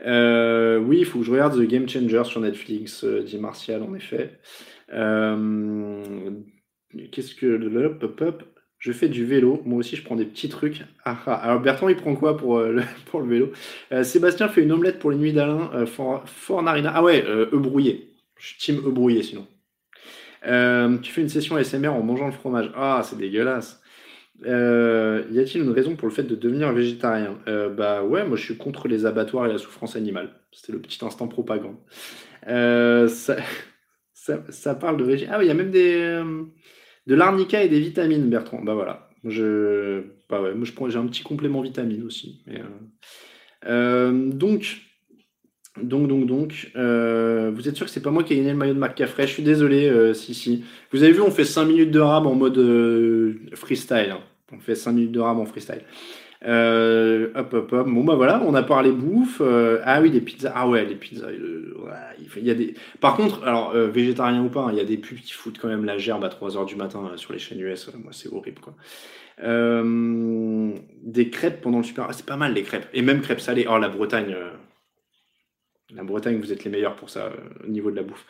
[0.00, 4.38] oui, il faut que je regarde The Game Changer sur Netflix, dit Martial, en effet.
[7.12, 8.04] Qu'est-ce que.
[8.04, 8.55] Hop, hop.
[8.78, 9.62] Je fais du vélo.
[9.64, 10.82] Moi aussi, je prends des petits trucs.
[11.04, 11.34] Ah, ah.
[11.34, 13.52] Alors, Bertrand, il prend quoi pour, euh, le, pour le vélo?
[13.92, 15.70] Euh, Sébastien fait une omelette pour les nuits d'Alain.
[15.74, 16.92] Euh, Narina.
[16.94, 18.14] Ah ouais, euh, brouillé.
[18.38, 19.46] Je suis team œufs brouillé sinon.
[20.42, 22.70] tu fais une session ASMR en mangeant le fromage.
[22.76, 23.80] Ah, c'est dégueulasse.
[24.44, 27.38] y a-t-il une raison pour le fait de devenir végétarien?
[27.74, 30.34] Bah ouais, moi je suis contre les abattoirs et la souffrance animale.
[30.52, 31.76] C'était le petit instant propagande.
[34.50, 35.38] Ça, parle de végétarien.
[35.40, 36.20] Ah il y a même des
[37.06, 38.62] de l'arnica et des vitamines, Bertrand.
[38.62, 39.08] Bah voilà.
[39.24, 42.42] Je, bah ouais, moi prends, j'ai un petit complément vitamine aussi.
[42.48, 42.62] Euh,
[43.66, 44.78] euh, donc,
[45.82, 48.56] donc, donc, donc, euh, vous êtes sûr que c'est pas moi qui ai gagné le
[48.56, 50.64] maillot de Marc Caffrey Je suis désolé, si, si.
[50.92, 52.58] Vous avez vu, on fait 5 minutes de rame en mode
[53.54, 54.12] freestyle.
[54.12, 54.20] Hein.
[54.52, 55.82] On fait 5 minutes de rame en freestyle.
[56.44, 57.88] Euh, hop, hop, hop.
[57.88, 59.40] Bon, bah voilà, on a parlé bouffe.
[59.40, 60.52] Euh, ah oui, les pizzas.
[60.54, 61.28] Ah ouais, les pizzas.
[61.28, 61.74] Euh,
[62.36, 62.74] il y a des...
[63.00, 65.68] Par contre, alors, végétarien ou pas, hein, il y a des pubs qui foutent quand
[65.68, 67.90] même la gerbe à 3h du matin sur les chaînes US.
[67.94, 68.74] moi, c'est horrible, quoi.
[69.42, 72.06] des crêpes pendant le super.
[72.08, 72.88] Ah, c'est pas mal, les crêpes.
[72.92, 73.66] Et même crêpes salées.
[73.70, 74.36] Oh, la Bretagne.
[75.94, 77.30] La Bretagne, vous êtes les meilleurs pour ça,
[77.64, 78.26] au niveau de la bouffe.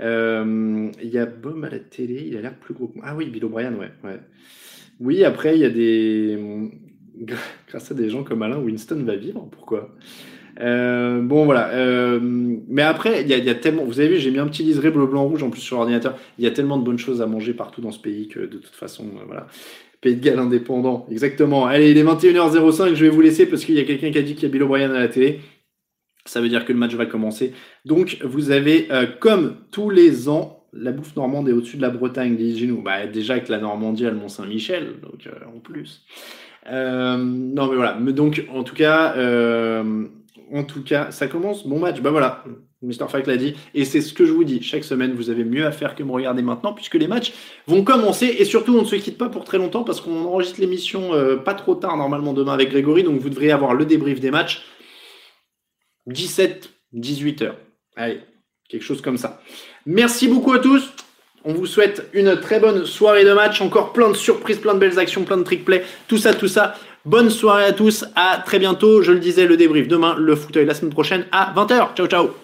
[0.00, 2.92] Il y a Bom à la télé, il a l'air plus gros.
[3.02, 3.90] Ah oui, Bill O'Brien, ouais.
[5.00, 6.38] Oui, après, il y a des
[7.68, 9.48] grâce à des gens comme Alain, Winston va vivre.
[9.50, 9.90] Pourquoi?
[10.60, 14.38] Euh, bon voilà, euh, mais après il y, a tellement, vous avez vu, j'ai mis
[14.38, 16.16] un petit liseré bleu blanc rouge en plus sur l'ordinateur.
[16.38, 18.58] Il y a tellement de bonnes choses à manger partout dans ce pays que de
[18.58, 19.46] toute façon, euh, voilà.
[20.00, 21.66] Pays de Galles indépendant, exactement.
[21.66, 24.22] Allez, il est 21h05, je vais vous laisser parce qu'il y a quelqu'un qui a
[24.22, 25.40] dit qu'il y a Bill O'Brien à la télé.
[26.26, 27.52] Ça veut dire que le match va commencer.
[27.86, 28.88] Donc vous avez,
[29.20, 32.82] comme tous les ans, la bouffe normande est au-dessus de la Bretagne, dis-nous.
[32.82, 36.04] Bah, déjà avec la Normandie, à le Mont-Saint-Michel, donc en plus.
[36.70, 37.92] Euh, non, mais voilà.
[37.92, 40.04] Donc, en tout cas, euh,
[40.52, 41.66] en tout cas, ça commence.
[41.66, 42.00] Bon match.
[42.00, 42.44] Bah voilà.
[42.82, 43.08] Mr.
[43.08, 43.54] Fact l'a dit.
[43.74, 44.62] Et c'est ce que je vous dis.
[44.62, 47.32] Chaque semaine, vous avez mieux à faire que me regarder maintenant, puisque les matchs
[47.66, 48.26] vont commencer.
[48.38, 51.36] Et surtout, on ne se quitte pas pour très longtemps, parce qu'on enregistre l'émission euh,
[51.36, 53.02] pas trop tard, normalement, demain avec Grégory.
[53.02, 54.62] Donc, vous devriez avoir le débrief des matchs
[56.06, 57.56] 17, 18 heures.
[57.96, 58.20] Allez,
[58.68, 59.40] quelque chose comme ça.
[59.86, 60.92] Merci beaucoup à tous.
[61.46, 64.78] On vous souhaite une très bonne soirée de match, encore plein de surprises, plein de
[64.78, 66.74] belles actions, plein de trick play, tout ça, tout ça.
[67.04, 69.02] Bonne soirée à tous, à très bientôt.
[69.02, 71.94] Je le disais, le débrief demain, le fauteuil la semaine prochaine à 20h.
[71.94, 72.43] Ciao, ciao.